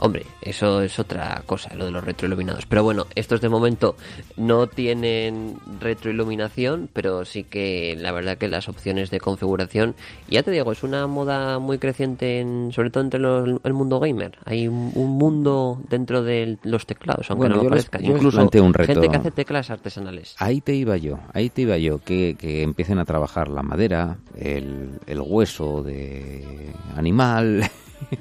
Hombre, 0.01 0.25
eso 0.43 0.81
es 0.83 0.99
otra 0.99 1.43
cosa, 1.47 1.75
lo 1.75 1.85
de 1.87 1.91
los 1.91 2.05
retroiluminados. 2.05 2.67
Pero 2.67 2.85
bueno, 2.85 3.07
estos 3.15 3.41
de 3.41 3.49
momento 3.49 3.97
no 4.37 4.67
tienen 4.69 5.57
retroiluminación, 5.81 6.89
pero 6.93 7.25
sí 7.25 7.43
que 7.45 7.97
la 7.99 8.13
verdad 8.13 8.39
que 8.39 8.49
las 8.49 8.69
opciones 8.69 9.11
de 9.11 9.19
configuración, 9.21 9.95
ya 10.29 10.43
te 10.43 10.51
digo, 10.53 10.71
es 10.73 10.83
una 10.83 11.07
moda 11.07 11.59
muy 11.59 11.79
creciente, 11.79 12.41
en, 12.41 12.71
sobre 12.73 12.91
todo 12.91 13.03
entre 13.05 13.21
los- 13.21 13.61
el 13.65 13.73
mundo 13.75 13.99
gamer. 14.01 14.39
Hay 14.45 14.69
un, 14.69 14.93
un 14.95 15.11
mundo 15.11 15.81
dentro 15.89 16.23
de 16.23 16.59
los 16.63 16.87
teclados, 16.87 17.31
aunque 17.31 17.49
Bueno, 17.49 17.57
no 17.57 17.63
lo 17.65 17.71
parezca. 17.71 17.99
les 17.99 18.09
Incluso 18.09 18.41
un 18.43 18.75
reto. 18.75 18.93
gente 18.95 19.09
que 19.09 19.17
hace 19.17 19.31
teclas 19.33 19.71
artesanales. 19.71 20.35
Ahí 20.39 20.61
te 20.61 20.75
iba 20.75 20.97
yo, 20.97 21.19
ahí 21.35 21.51
te 21.51 21.63
iba 21.63 21.77
yo, 21.77 21.99
que, 21.99 22.37
que 22.39 22.63
empiecen 22.63 22.99
a 22.99 23.05
trabajar 23.05 23.49
la 23.49 23.63
madera, 23.63 24.19
el, 24.37 24.91
el 25.07 25.21
hueso 25.21 25.83
de 25.83 26.73
animal, 26.97 27.69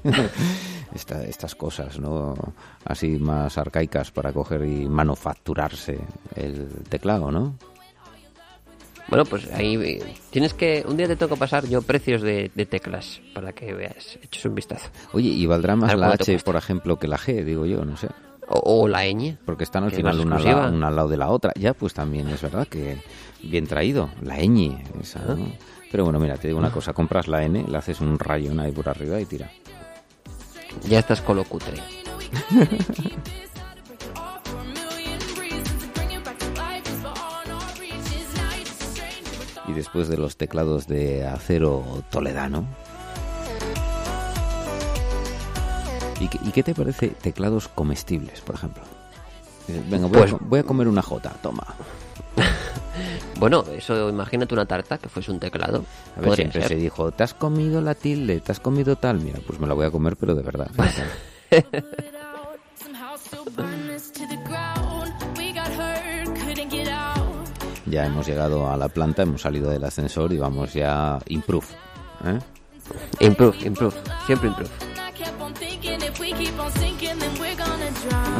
esta- 0.94 1.24
estas 1.24 1.56
cosas, 1.56 2.00
¿no? 2.00 2.34
Así 2.86 3.18
más 3.20 3.58
arcaicas 3.58 4.12
para 4.12 4.32
coger 4.34 4.66
y 4.66 4.88
manufacturarse 4.88 6.00
el 6.36 6.68
teclado, 6.90 7.32
¿no? 7.32 7.56
Bueno, 9.10 9.24
pues 9.24 9.50
ahí 9.54 9.76
eh, 9.76 10.16
tienes 10.32 10.54
que. 10.54 10.84
Un 10.86 10.98
día 10.98 11.08
te 11.08 11.16
que 11.28 11.36
pasar 11.38 11.66
yo 11.66 11.82
precios 11.82 12.22
de, 12.22 12.52
de 12.54 12.66
teclas 12.66 13.22
para 13.34 13.54
que 13.54 13.74
veas, 13.74 14.20
eches 14.22 14.44
un 14.46 14.54
vistazo. 14.56 14.90
Oye, 15.14 15.30
y 15.30 15.46
valdrá 15.46 15.78
más 15.78 15.92
la 15.98 16.08
H, 16.12 16.40
por 16.44 16.58
ejemplo, 16.58 16.98
que 16.98 17.08
la 17.08 17.18
G, 17.18 17.44
digo 17.46 17.66
yo, 17.66 17.86
no 17.86 17.96
sé. 17.96 18.10
O, 18.50 18.82
o 18.84 18.88
la 18.88 19.06
ñ. 19.06 19.38
Porque 19.46 19.64
están 19.64 19.86
al 19.86 19.92
final 19.92 20.20
una, 20.20 20.36
lado- 20.40 20.74
una 20.76 20.88
al 20.90 20.96
lado 20.98 21.08
de 21.08 21.18
la 21.18 21.30
otra. 21.30 21.54
Ya, 21.58 21.74
pues 21.74 21.94
también 21.94 22.28
es 22.28 22.42
verdad 22.42 22.68
que 22.68 22.98
bien 23.44 23.66
traído. 23.66 24.10
La 24.22 24.36
ñ, 24.40 24.78
esa, 25.02 25.20
¿no? 25.20 25.52
Pero 25.90 26.04
bueno, 26.04 26.20
mira, 26.20 26.36
te 26.36 26.48
digo 26.50 26.60
una 26.60 26.72
cosa. 26.72 26.92
Compras 26.92 27.30
la 27.30 27.44
N, 27.44 27.64
le 27.66 27.78
haces 27.78 28.02
un 28.02 28.20
rayón 28.20 28.60
ahí 28.60 28.74
por 28.74 28.90
arriba 28.90 29.22
y 29.22 29.26
tira. 29.26 29.50
Ya 30.86 31.00
estás 31.00 31.22
con 31.22 31.38
lo 31.38 31.44
cutre. 31.44 31.82
Y 39.68 39.74
después 39.74 40.08
de 40.08 40.18
los 40.18 40.38
teclados 40.38 40.88
de 40.88 41.26
acero 41.28 42.04
toledano. 42.10 42.66
¿Y 46.20 46.28
qué, 46.30 46.40
y 46.44 46.52
qué 46.52 46.64
te 46.64 46.74
parece 46.74 47.10
teclados 47.10 47.68
comestibles, 47.68 48.42
por 48.42 48.56
ejemplo? 48.56 48.84
Venga, 49.90 50.08
voy, 50.08 50.18
Pues- 50.20 50.34
a, 50.34 50.38
co- 50.38 50.46
voy 50.46 50.60
a 50.60 50.64
comer 50.64 50.88
una 50.88 51.02
J, 51.02 51.30
toma. 51.42 51.66
Bueno, 53.40 53.64
eso 53.76 54.10
imagínate 54.10 54.54
una 54.54 54.66
tarta 54.66 54.98
que 54.98 55.10
fuese 55.10 55.32
un 55.32 55.40
teclado. 55.40 55.86
A 56.18 56.22
ver, 56.22 56.36
siempre 56.36 56.62
ser. 56.62 56.70
se 56.70 56.76
dijo, 56.76 57.12
¿te 57.12 57.24
has 57.24 57.34
comido 57.34 57.82
la 57.82 57.96
tilde? 57.96 58.40
¿Te 58.40 58.52
has 58.52 58.60
comido 58.60 58.96
tal? 58.96 59.20
Mira, 59.22 59.40
pues 59.46 59.60
me 59.60 59.68
la 59.68 59.74
voy 59.74 59.86
a 59.86 59.92
comer, 59.92 60.16
pero 60.16 60.36
de 60.36 60.44
verdad. 60.44 60.70
Ya 67.90 68.06
hemos 68.06 68.28
llegado 68.28 68.70
a 68.70 68.76
la 68.76 68.90
planta, 68.90 69.24
hemos 69.24 69.42
salido 69.42 69.70
del 69.70 69.84
ascensor 69.86 70.34
y 70.34 70.38
vamos 70.38 70.74
ya 70.74 71.20
improve. 71.28 71.68
¿eh? 72.26 72.38
Improve, 73.22 73.58
improve, 73.66 73.96
siempre 74.26 74.50
improve. 74.50 74.87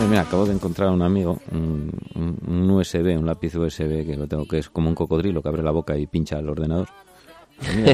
Mira, 0.06 0.22
acabo 0.22 0.46
de 0.46 0.54
encontrar 0.54 0.90
a 0.90 0.92
un 0.92 1.02
amigo, 1.02 1.40
un, 1.52 2.70
USB, 2.70 3.18
un 3.18 3.26
lápiz 3.26 3.56
USB 3.56 4.06
que 4.06 4.16
lo 4.16 4.28
tengo 4.28 4.48
que 4.48 4.60
es 4.60 4.70
como 4.70 4.90
un 4.90 4.96
cocodrilo 4.96 5.42
que 5.42 5.50
abre 5.50 5.64
la 5.64 5.72
boca 5.72 5.98
y 5.98 6.08
pincha 6.08 6.40
el 6.40 6.50
ordenador. 6.50 6.90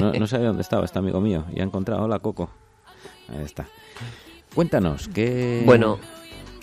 no, 0.01 0.11
no 0.11 0.27
sabía 0.27 0.47
dónde 0.47 0.61
estaba 0.61 0.85
este 0.85 0.99
amigo 0.99 1.21
mío 1.21 1.45
y 1.53 1.61
ha 1.61 1.63
encontrado, 1.63 2.03
hola 2.03 2.19
Coco. 2.19 2.49
Ahí 3.29 3.43
está. 3.43 3.67
Cuéntanos, 4.53 5.07
¿qué...? 5.07 5.63
Bueno, 5.65 5.97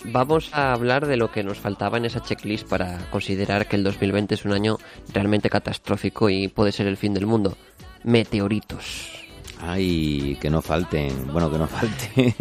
vamos 0.05 0.53
a 0.53 0.73
hablar 0.73 1.07
de 1.07 1.17
lo 1.17 1.31
que 1.31 1.43
nos 1.43 1.59
faltaba 1.59 1.97
en 1.97 2.05
esa 2.05 2.21
checklist 2.21 2.67
para 2.67 2.99
considerar 3.09 3.67
que 3.67 3.75
el 3.75 3.83
2020 3.83 4.35
es 4.35 4.45
un 4.45 4.53
año 4.53 4.77
realmente 5.13 5.49
catastrófico 5.49 6.29
y 6.29 6.47
puede 6.47 6.71
ser 6.71 6.87
el 6.87 6.97
fin 6.97 7.13
del 7.13 7.25
mundo. 7.25 7.57
Meteoritos. 8.03 9.20
Ay, 9.63 10.37
que 10.41 10.49
no 10.49 10.61
falten. 10.61 11.27
Bueno, 11.31 11.51
que 11.51 11.57
no 11.59 11.67
falten. 11.67 12.33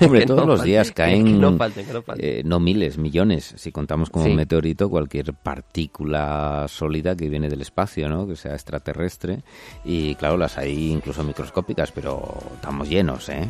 Hombre, 0.02 0.26
todos 0.26 0.46
los 0.46 0.62
días 0.62 0.92
caen. 0.92 1.40
no 1.40 1.56
falten, 1.56 1.86
que 1.86 1.92
no 1.92 2.02
falten. 2.02 2.28
Eh, 2.28 2.42
no 2.44 2.60
miles, 2.60 2.98
millones. 2.98 3.54
Si 3.56 3.72
contamos 3.72 4.10
como 4.10 4.26
un 4.26 4.36
meteorito, 4.36 4.90
cualquier 4.90 5.32
partícula 5.32 6.66
sólida 6.68 7.16
que 7.16 7.30
viene 7.30 7.48
del 7.48 7.62
espacio, 7.62 8.08
¿no? 8.08 8.26
Que 8.26 8.36
sea 8.36 8.52
extraterrestre. 8.52 9.42
Y 9.84 10.14
claro, 10.16 10.36
las 10.36 10.58
hay 10.58 10.90
incluso 10.92 11.24
microscópicas, 11.24 11.90
pero 11.90 12.36
estamos 12.54 12.88
llenos, 12.88 13.28
¿eh? 13.30 13.48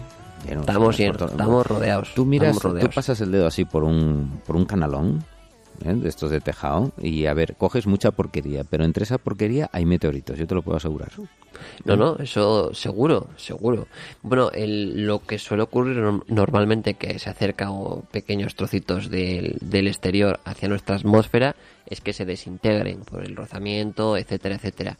estamos 0.48 0.96
llenos, 0.96 1.30
estamos 1.30 1.66
rodeados. 1.66 2.12
Tú 2.14 2.24
miras, 2.24 2.58
tú 2.58 2.90
pasas 2.94 3.20
el 3.20 3.32
dedo 3.32 3.46
así 3.46 3.64
por 3.64 3.84
un, 3.84 4.40
por 4.46 4.56
un 4.56 4.64
canalón 4.64 5.24
¿eh? 5.86 5.94
de 5.94 6.08
estos 6.08 6.30
de 6.30 6.40
tejado 6.40 6.92
y 7.00 7.26
a 7.26 7.34
ver, 7.34 7.56
coges 7.56 7.86
mucha 7.86 8.10
porquería, 8.10 8.64
pero 8.64 8.84
entre 8.84 9.04
esa 9.04 9.18
porquería 9.18 9.68
hay 9.72 9.84
meteoritos, 9.84 10.38
yo 10.38 10.46
te 10.46 10.54
lo 10.54 10.62
puedo 10.62 10.76
asegurar. 10.76 11.10
No, 11.84 11.96
no, 11.96 12.16
eso 12.18 12.74
seguro, 12.74 13.28
seguro. 13.36 13.86
Bueno, 14.22 14.50
el, 14.52 15.06
lo 15.06 15.20
que 15.20 15.38
suele 15.38 15.62
ocurrir 15.62 15.96
normalmente 16.28 16.94
que 16.94 17.18
se 17.18 17.30
acerca 17.30 17.70
pequeños 18.10 18.54
trocitos 18.54 19.10
del, 19.10 19.58
del 19.60 19.86
exterior 19.86 20.40
hacia 20.44 20.68
nuestra 20.68 20.96
atmósfera 20.96 21.54
es 21.86 22.00
que 22.00 22.12
se 22.12 22.24
desintegren 22.24 23.00
por 23.00 23.24
el 23.24 23.36
rozamiento, 23.36 24.16
etcétera, 24.16 24.56
etcétera. 24.56 24.96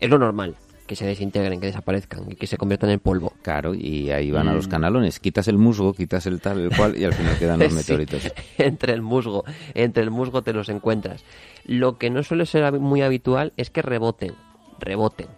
Es 0.00 0.10
lo 0.10 0.18
normal 0.18 0.56
que 0.92 0.96
se 0.96 1.06
desintegren, 1.06 1.58
que 1.58 1.68
desaparezcan 1.68 2.30
y 2.30 2.34
que 2.34 2.46
se 2.46 2.58
conviertan 2.58 2.90
en 2.90 3.00
polvo. 3.00 3.32
Claro, 3.40 3.74
y 3.74 4.10
ahí 4.10 4.30
van 4.30 4.48
a 4.48 4.52
los 4.52 4.66
mm. 4.66 4.70
canalones. 4.70 5.20
Quitas 5.20 5.48
el 5.48 5.56
musgo, 5.56 5.94
quitas 5.94 6.26
el 6.26 6.38
tal, 6.38 6.60
el 6.60 6.76
cual, 6.76 6.98
y 6.98 7.04
al 7.04 7.14
final 7.14 7.38
quedan 7.38 7.58
los 7.60 7.72
meteoritos. 7.72 8.30
entre 8.58 8.92
el 8.92 9.00
musgo, 9.00 9.44
entre 9.72 10.02
el 10.02 10.10
musgo 10.10 10.42
te 10.42 10.52
los 10.52 10.68
encuentras. 10.68 11.24
Lo 11.64 11.96
que 11.96 12.10
no 12.10 12.22
suele 12.22 12.44
ser 12.44 12.70
muy 12.78 13.00
habitual 13.00 13.54
es 13.56 13.70
que 13.70 13.80
reboten, 13.80 14.34
reboten 14.80 15.28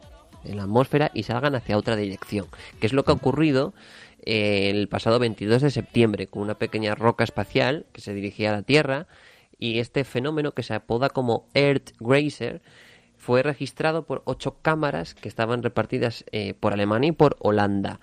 en 0.42 0.56
la 0.56 0.64
atmósfera 0.64 1.12
y 1.14 1.22
salgan 1.22 1.54
hacia 1.54 1.78
otra 1.78 1.94
dirección, 1.94 2.46
que 2.80 2.88
es 2.88 2.92
lo 2.92 3.04
que 3.04 3.12
ha 3.12 3.14
ocurrido 3.14 3.74
eh, 4.24 4.70
el 4.70 4.88
pasado 4.88 5.20
22 5.20 5.62
de 5.62 5.70
septiembre 5.70 6.26
con 6.26 6.42
una 6.42 6.54
pequeña 6.54 6.96
roca 6.96 7.22
espacial 7.22 7.86
que 7.92 8.00
se 8.00 8.12
dirigía 8.12 8.50
a 8.50 8.56
la 8.56 8.62
Tierra 8.62 9.06
y 9.56 9.78
este 9.78 10.02
fenómeno 10.02 10.50
que 10.50 10.64
se 10.64 10.74
apoda 10.74 11.10
como 11.10 11.46
Earth 11.54 11.92
Grazer 12.00 12.60
fue 13.24 13.42
registrado 13.42 14.02
por 14.02 14.20
ocho 14.26 14.56
cámaras 14.60 15.14
que 15.14 15.28
estaban 15.28 15.62
repartidas 15.62 16.26
eh, 16.30 16.52
por 16.52 16.74
Alemania 16.74 17.08
y 17.08 17.12
por 17.12 17.36
Holanda. 17.40 17.98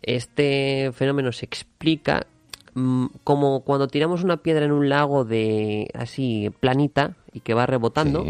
Este 0.00 0.92
fenómeno 0.94 1.32
se 1.32 1.44
explica 1.44 2.28
mm, 2.74 3.06
como 3.24 3.62
cuando 3.64 3.88
tiramos 3.88 4.22
una 4.22 4.36
piedra 4.36 4.64
en 4.64 4.70
un 4.70 4.88
lago 4.88 5.24
de 5.24 5.90
así 5.92 6.52
planita 6.60 7.16
y 7.32 7.40
que 7.40 7.52
va 7.52 7.66
rebotando. 7.66 8.24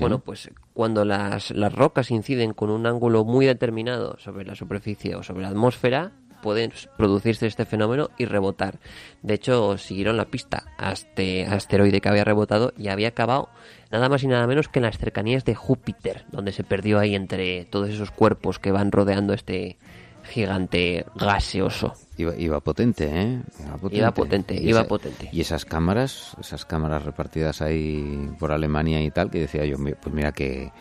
bueno, 0.00 0.18
pues 0.18 0.50
cuando 0.72 1.04
las, 1.04 1.52
las 1.52 1.72
rocas 1.72 2.10
inciden 2.10 2.54
con 2.54 2.70
un 2.70 2.88
ángulo 2.88 3.24
muy 3.24 3.46
determinado 3.46 4.18
sobre 4.18 4.44
la 4.44 4.56
superficie 4.56 5.14
o 5.14 5.22
sobre 5.22 5.42
la 5.42 5.50
atmósfera, 5.50 6.10
puede 6.44 6.70
producirse 6.98 7.46
este 7.46 7.64
fenómeno 7.64 8.10
y 8.18 8.26
rebotar. 8.26 8.78
De 9.22 9.32
hecho, 9.32 9.78
siguieron 9.78 10.18
la 10.18 10.26
pista 10.26 10.64
a 10.76 10.92
este 10.92 11.46
asteroide 11.46 12.02
que 12.02 12.08
había 12.10 12.24
rebotado 12.24 12.74
y 12.76 12.88
había 12.88 13.08
acabado 13.08 13.48
nada 13.94 14.08
más 14.08 14.24
y 14.24 14.26
nada 14.26 14.46
menos 14.48 14.68
que 14.68 14.80
en 14.80 14.84
las 14.84 14.98
cercanías 14.98 15.44
de 15.44 15.54
Júpiter, 15.54 16.24
donde 16.32 16.50
se 16.50 16.64
perdió 16.64 16.98
ahí 16.98 17.14
entre 17.14 17.64
todos 17.64 17.88
esos 17.90 18.10
cuerpos 18.10 18.58
que 18.58 18.72
van 18.72 18.90
rodeando 18.90 19.34
este 19.34 19.78
gigante 20.24 21.06
gaseoso. 21.14 21.94
Iba, 22.16 22.58
potente, 22.58 23.08
¿eh? 23.12 23.42
Iba 23.92 24.10
potente, 24.12 24.54
iba 24.60 24.84
potente, 24.84 25.28
y 25.30 25.40
esas 25.40 25.64
cámaras, 25.64 26.36
esas 26.40 26.64
cámaras 26.64 27.04
repartidas 27.04 27.62
ahí 27.62 28.30
por 28.38 28.50
Alemania 28.50 29.00
y 29.00 29.12
tal, 29.12 29.30
que 29.30 29.40
decía 29.40 29.64
yo, 29.64 29.76
pues 29.76 30.12
mira 30.12 30.32
que, 30.32 30.72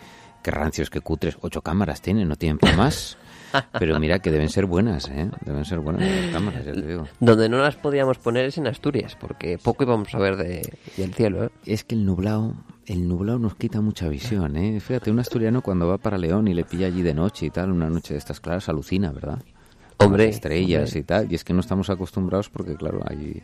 qué 0.42 0.52
rancios, 0.52 0.90
qué 0.90 1.02
cutres, 1.02 1.38
ocho 1.42 1.62
cámaras 1.62 2.02
tienen, 2.02 2.28
no 2.28 2.36
tienen 2.36 2.58
para 2.58 2.76
más. 2.76 3.18
Pero 3.80 4.00
mira 4.00 4.18
que 4.18 4.32
deben 4.32 4.50
ser 4.50 4.66
buenas, 4.66 5.08
¿eh? 5.10 5.30
Deben 5.46 5.66
ser 5.66 5.78
buenas 5.78 6.02
las 6.02 6.32
cámaras, 6.32 6.66
ya 6.66 6.74
te 6.74 6.82
digo. 6.82 7.08
Donde 7.20 7.50
no 7.50 7.60
las 7.60 7.76
podíamos 7.76 8.18
poner 8.18 8.46
es 8.46 8.58
en 8.58 8.66
Asturias, 8.66 9.16
porque 9.20 9.60
poco 9.60 9.84
íbamos 9.84 10.16
a 10.16 10.18
ver 10.18 10.38
de, 10.38 10.80
del 10.98 11.14
cielo, 11.14 11.44
¿eh? 11.44 11.50
Es 11.64 11.84
que 11.84 11.94
el 11.94 12.04
nublado, 12.04 12.56
el 12.86 13.08
nublado 13.08 13.40
nos 13.40 13.56
quita 13.56 13.82
mucha 13.82 14.08
visión, 14.10 14.58
¿eh? 14.58 14.80
Fíjate, 14.80 15.12
un 15.12 15.20
asturiano 15.20 15.62
cuando 15.62 15.88
va 15.88 15.98
para 15.98 16.18
León 16.18 16.48
y 16.48 16.54
le 16.54 16.64
pilla 16.64 16.88
allí 16.88 17.02
de 17.02 17.14
noche 17.14 17.46
y 17.46 17.50
tal, 17.50 17.72
una 17.72 17.90
noche 17.90 18.14
de 18.14 18.18
estas 18.18 18.40
claras, 18.40 18.70
alucina, 18.70 19.12
¿verdad? 19.12 19.40
Hombre. 19.98 20.28
estrellas 20.28 20.96
y 20.96 21.04
tal, 21.04 21.32
y 21.32 21.36
es 21.36 21.44
que 21.44 21.54
no 21.54 21.62
estamos 21.62 21.90
acostumbrados 21.90 22.50
porque, 22.50 22.76
claro, 22.76 23.02
hay, 23.08 23.42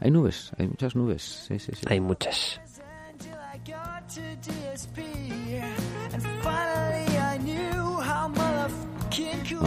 hay 0.00 0.10
nubes, 0.10 0.50
hay 0.58 0.68
muchas 0.68 0.94
nubes, 0.94 1.22
sí, 1.22 1.58
sí, 1.58 1.72
sí. 1.74 1.86
Hay 1.88 2.00
muchas. 2.00 2.60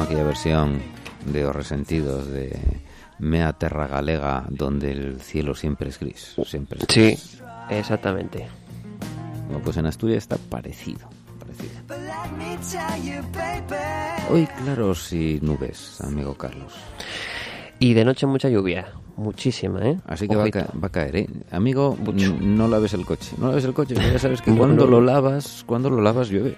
aquella 0.01 0.23
versión 0.23 0.81
de 1.25 1.41
Los 1.41 1.55
Resentidos 1.55 2.27
de 2.27 2.59
Mea 3.19 3.53
Terra 3.53 3.87
Galega, 3.87 4.45
donde 4.49 4.91
el 4.91 5.21
cielo 5.21 5.55
siempre 5.55 5.89
es 5.89 5.99
gris. 5.99 6.35
Siempre 6.45 6.79
Sí, 6.89 7.17
exactamente. 7.69 8.47
Bueno, 9.47 9.61
pues 9.63 9.77
en 9.77 9.85
Asturias 9.85 10.19
está 10.19 10.37
parecido. 10.37 11.07
parecido. 11.39 11.71
Hoy 14.29 14.47
claros 14.63 15.13
y 15.13 15.39
nubes, 15.41 16.01
amigo 16.01 16.33
Carlos. 16.35 16.73
Y 17.79 17.93
de 17.93 18.05
noche 18.05 18.25
mucha 18.25 18.49
lluvia, 18.49 18.87
muchísima, 19.17 19.85
¿eh? 19.85 19.99
Así 20.05 20.27
que 20.27 20.35
va 20.35 20.45
a, 20.45 20.89
caer, 20.89 21.15
¿eh? 21.15 21.29
Amigo, 21.51 21.97
no 22.41 22.67
laves 22.67 22.93
el 22.93 23.05
coche. 23.05 23.35
No 23.37 23.49
laves 23.49 23.65
el 23.65 23.73
coche, 23.73 23.95
ya 23.95 24.19
sabes 24.19 24.41
que 24.41 24.51
cuando 24.57 24.87
lo 24.87 25.01
lavas, 25.01 25.63
cuando 25.67 25.89
lo 25.89 26.01
lavas 26.01 26.29
llueve. 26.29 26.55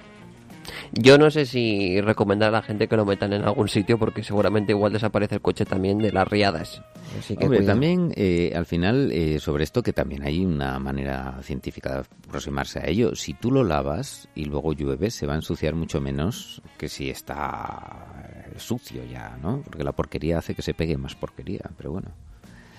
Yo 0.93 1.17
no 1.17 1.29
sé 1.31 1.45
si 1.45 2.01
recomendar 2.01 2.49
a 2.49 2.51
la 2.51 2.61
gente 2.61 2.87
que 2.87 2.95
lo 2.95 3.05
metan 3.05 3.33
en 3.33 3.43
algún 3.43 3.67
sitio 3.67 3.97
porque 3.97 4.23
seguramente 4.23 4.71
igual 4.71 4.93
desaparece 4.93 5.35
el 5.35 5.41
coche 5.41 5.65
también 5.65 5.99
de 5.99 6.11
las 6.11 6.27
riadas. 6.27 6.81
Así 7.17 7.35
que 7.35 7.45
Hombre, 7.45 7.61
también 7.61 8.13
eh, 8.15 8.53
al 8.55 8.65
final 8.65 9.11
eh, 9.11 9.39
sobre 9.39 9.63
esto 9.63 9.83
que 9.83 9.93
también 9.93 10.23
hay 10.23 10.45
una 10.45 10.79
manera 10.79 11.39
científica 11.41 11.93
de 11.93 11.99
aproximarse 12.27 12.79
a 12.79 12.87
ello. 12.87 13.15
Si 13.15 13.33
tú 13.33 13.51
lo 13.51 13.63
lavas 13.63 14.27
y 14.35 14.45
luego 14.45 14.73
llueve, 14.73 15.11
se 15.11 15.25
va 15.25 15.33
a 15.33 15.37
ensuciar 15.37 15.75
mucho 15.75 16.01
menos 16.01 16.61
que 16.77 16.89
si 16.89 17.09
está 17.09 18.23
eh, 18.25 18.53
sucio 18.57 19.03
ya, 19.05 19.37
¿no? 19.41 19.61
Porque 19.63 19.83
la 19.83 19.91
porquería 19.91 20.39
hace 20.39 20.55
que 20.55 20.61
se 20.61 20.73
pegue 20.73 20.97
más 20.97 21.15
porquería, 21.15 21.69
pero 21.77 21.91
bueno. 21.91 22.11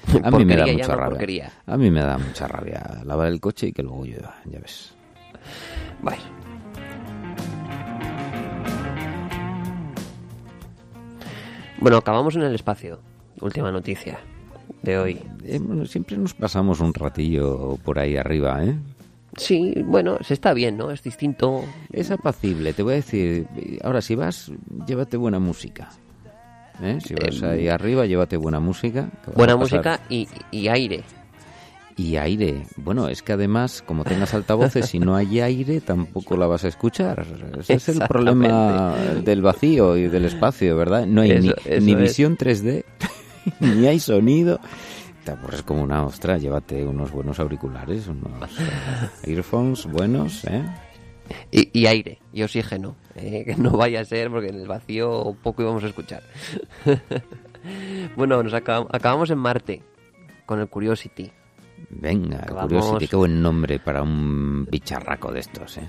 A 0.23 0.31
mí 0.31 0.45
me 0.45 0.57
da 0.57 0.67
mucha 0.67 0.95
rabia. 0.95 1.53
A 1.67 1.77
mí 1.77 1.91
me 1.91 2.01
da 2.01 2.19
mucha 2.19 2.49
rabia 2.49 3.03
lavar 3.05 3.29
el 3.29 3.41
coche 3.41 3.69
y 3.69 3.73
que 3.73 3.83
luego 3.83 4.05
llueva, 4.05 4.37
ya 4.47 4.61
ves. 4.61 4.95
Bueno. 6.01 6.48
Bueno, 11.81 11.99
acabamos 11.99 12.35
en 12.37 12.43
el 12.43 12.55
espacio. 12.55 13.01
Última 13.41 13.71
noticia 13.71 14.19
de 14.83 14.99
hoy. 14.99 15.21
Eh, 15.45 15.61
siempre 15.87 16.17
nos 16.17 16.35
pasamos 16.35 16.81
un 16.81 16.93
ratillo 16.93 17.79
por 17.85 17.99
ahí 17.99 18.17
arriba, 18.17 18.65
¿eh? 18.65 18.77
Sí, 19.37 19.75
bueno, 19.85 20.19
se 20.23 20.35
está 20.35 20.53
bien, 20.53 20.77
¿no? 20.77 20.91
Es 20.91 21.03
distinto. 21.03 21.63
Es 21.93 22.11
apacible, 22.11 22.73
te 22.73 22.83
voy 22.83 22.95
a 22.95 22.97
decir. 22.97 23.47
Ahora, 23.85 24.01
si 24.01 24.17
vas, 24.17 24.51
llévate 24.87 25.17
buena 25.17 25.39
música. 25.39 25.91
¿eh? 26.83 26.99
Si 27.01 27.15
vas 27.15 27.41
em, 27.43 27.51
ahí 27.51 27.69
arriba, 27.69 28.07
llévate 28.07 28.37
buena 28.37 28.59
música. 28.59 29.09
Buena 29.37 29.57
música 29.57 30.01
y, 30.09 30.27
y 30.51 30.67
aire 30.69 31.05
y 31.99 32.17
aire. 32.17 32.63
Bueno, 32.77 33.09
es 33.09 33.23
que 33.23 33.33
además, 33.33 33.83
como 33.85 34.05
tengas 34.05 34.33
altavoces, 34.33 34.87
si 34.87 35.01
no 35.01 35.17
hay 35.17 35.41
aire, 35.41 35.81
tampoco 35.81 36.37
la 36.37 36.47
vas 36.47 36.65
a 36.65 36.69
escuchar. 36.69 37.27
Ese 37.59 37.75
es 37.75 37.89
el 37.89 38.07
problema 38.07 38.95
del 39.25 39.43
vacío 39.43 39.97
y 39.97 40.07
del 40.07 40.25
espacio, 40.25 40.77
¿verdad? 40.77 41.07
No 41.07 41.23
hay 41.23 41.53
ni, 41.81 41.95
visión 41.97 42.39
3D, 42.39 42.85
ni 43.61 43.87
hay 43.87 43.99
sonido. 43.99 44.61
Aburres 45.27 45.63
como 45.63 45.83
una 45.83 46.07
ostra, 46.07 46.39
llévate 46.39 46.87
unos 46.87 47.11
buenos 47.11 47.39
auriculares, 47.39 48.07
unos 48.07 48.51
earphones 49.25 49.85
buenos, 49.85 50.43
¿eh? 50.47 50.65
Y, 51.51 51.85
aire, 51.85 52.19
y 52.33 52.43
oxígeno, 52.45 52.97
¿eh? 53.15 53.45
que 53.45 53.55
no 53.57 53.73
vaya 53.73 54.01
a 54.01 54.05
ser 54.07 54.31
porque 54.31 54.49
en 54.49 54.55
el 54.55 54.67
vacío 54.67 55.37
poco 55.43 55.61
íbamos 55.61 55.85
a 55.85 55.89
escuchar. 55.89 56.23
bueno, 58.17 58.43
nos 58.43 58.55
acabamos 58.55 59.29
en 59.29 59.37
Marte 59.37 59.83
con 60.47 60.61
el 60.61 60.69
Curiosity 60.69 61.31
Venga, 61.91 62.39
Acabamos- 62.43 62.69
Curiosity, 62.69 63.09
qué 63.09 63.17
buen 63.17 63.43
nombre 63.43 63.79
para 63.79 64.03
un 64.03 64.67
bicharraco 64.71 65.33
de 65.33 65.41
estos, 65.41 65.79
¿eh? 65.79 65.89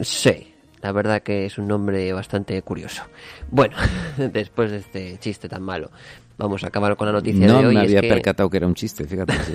Sí, 0.00 0.54
la 0.82 0.92
verdad 0.92 1.22
que 1.22 1.46
es 1.46 1.58
un 1.58 1.66
nombre 1.68 2.12
bastante 2.12 2.60
curioso. 2.62 3.02
Bueno, 3.50 3.76
después 4.16 4.70
de 4.70 4.76
este 4.78 5.18
chiste 5.18 5.48
tan 5.48 5.62
malo, 5.62 5.90
vamos 6.36 6.62
a 6.62 6.68
acabar 6.68 6.96
con 6.96 7.06
la 7.08 7.12
noticia 7.12 7.46
No 7.48 7.60
de 7.60 7.66
hoy. 7.66 7.74
me 7.74 7.80
es 7.80 7.86
había 7.88 8.00
que- 8.02 8.08
percatado 8.08 8.48
que 8.50 8.58
era 8.58 8.66
un 8.66 8.74
chiste, 8.74 9.04
fíjate. 9.04 9.32
sí. 9.44 9.54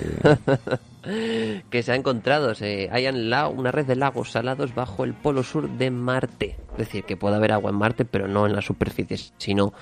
que 1.70 1.82
se 1.82 1.92
ha 1.92 1.94
encontrado, 1.94 2.54
se 2.54 2.88
hayan 2.92 3.30
la- 3.30 3.48
una 3.48 3.70
red 3.70 3.86
de 3.86 3.96
lagos 3.96 4.32
salados 4.32 4.74
bajo 4.74 5.04
el 5.04 5.14
polo 5.14 5.42
sur 5.42 5.68
de 5.70 5.90
Marte. 5.90 6.56
Es 6.72 6.78
decir, 6.78 7.04
que 7.04 7.16
puede 7.16 7.36
haber 7.36 7.52
agua 7.52 7.70
en 7.70 7.76
Marte, 7.76 8.04
pero 8.04 8.26
no 8.28 8.46
en 8.46 8.54
la 8.54 8.62
superficie, 8.62 9.16
sino 9.38 9.72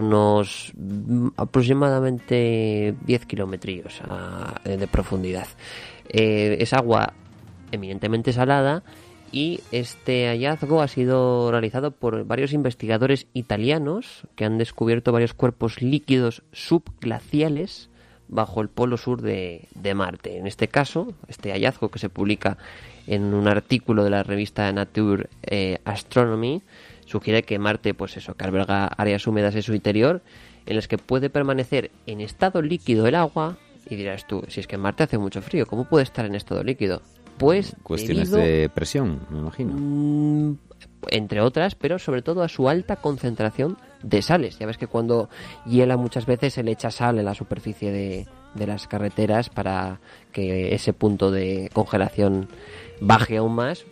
unos 0.00 0.72
mm, 0.76 1.28
aproximadamente 1.36 2.94
10 3.06 3.26
kilómetros 3.26 4.00
a- 4.08 4.60
eh, 4.64 4.76
de 4.76 4.86
profundidad. 4.86 5.46
Eh, 6.08 6.56
es 6.60 6.72
agua 6.72 7.12
eminentemente 7.72 8.32
salada 8.32 8.82
y 9.32 9.60
este 9.70 10.26
hallazgo 10.26 10.82
ha 10.82 10.88
sido 10.88 11.50
realizado 11.52 11.92
por 11.92 12.24
varios 12.24 12.52
investigadores 12.52 13.26
italianos 13.32 14.26
que 14.34 14.44
han 14.44 14.58
descubierto 14.58 15.12
varios 15.12 15.34
cuerpos 15.34 15.80
líquidos 15.82 16.42
subglaciales 16.52 17.88
bajo 18.28 18.60
el 18.60 18.68
polo 18.68 18.96
sur 18.96 19.22
de, 19.22 19.68
de 19.74 19.94
Marte. 19.94 20.36
En 20.38 20.46
este 20.46 20.68
caso, 20.68 21.14
este 21.28 21.52
hallazgo 21.52 21.90
que 21.90 21.98
se 21.98 22.08
publica 22.08 22.58
en 23.06 23.34
un 23.34 23.48
artículo 23.48 24.04
de 24.04 24.10
la 24.10 24.22
revista 24.22 24.70
Nature 24.72 25.28
eh, 25.42 25.78
Astronomy 25.84 26.62
sugiere 27.10 27.42
que 27.42 27.58
Marte, 27.58 27.92
pues 27.94 28.16
eso, 28.16 28.34
que 28.34 28.44
alberga 28.44 28.86
áreas 28.86 29.26
húmedas 29.26 29.54
en 29.56 29.62
su 29.62 29.74
interior 29.74 30.22
en 30.66 30.76
las 30.76 30.88
que 30.88 30.98
puede 30.98 31.30
permanecer 31.30 31.90
en 32.06 32.20
estado 32.20 32.62
líquido 32.62 33.06
el 33.06 33.14
agua. 33.16 33.56
Y 33.88 33.96
dirás 33.96 34.26
tú, 34.26 34.44
si 34.48 34.60
es 34.60 34.66
que 34.66 34.76
en 34.76 34.82
Marte 34.82 35.02
hace 35.02 35.18
mucho 35.18 35.42
frío, 35.42 35.66
¿cómo 35.66 35.84
puede 35.88 36.04
estar 36.04 36.24
en 36.24 36.34
estado 36.34 36.62
líquido? 36.62 37.02
Pues 37.38 37.74
Cuestiones 37.82 38.30
debido- 38.30 38.46
de 38.46 38.68
presión, 38.68 39.20
me 39.30 39.38
imagino. 39.38 39.72
Mm, 39.74 40.58
entre 41.08 41.40
otras, 41.40 41.74
pero 41.74 41.98
sobre 41.98 42.20
todo 42.22 42.42
a 42.42 42.48
su 42.48 42.68
alta 42.68 42.96
concentración 42.96 43.78
de 44.02 44.20
sales. 44.22 44.58
Ya 44.58 44.66
ves 44.66 44.76
que 44.78 44.86
cuando 44.86 45.28
hiela 45.66 45.96
muchas 45.96 46.26
veces 46.26 46.52
se 46.54 46.62
le 46.62 46.72
echa 46.72 46.90
sal 46.90 47.18
en 47.18 47.24
la 47.24 47.34
superficie 47.34 47.90
de, 47.90 48.26
de 48.54 48.66
las 48.66 48.86
carreteras 48.86 49.48
para 49.48 50.00
que 50.32 50.74
ese 50.74 50.92
punto 50.92 51.30
de 51.30 51.70
congelación 51.72 52.48
baje 53.00 53.38
aún 53.38 53.54
más 53.54 53.84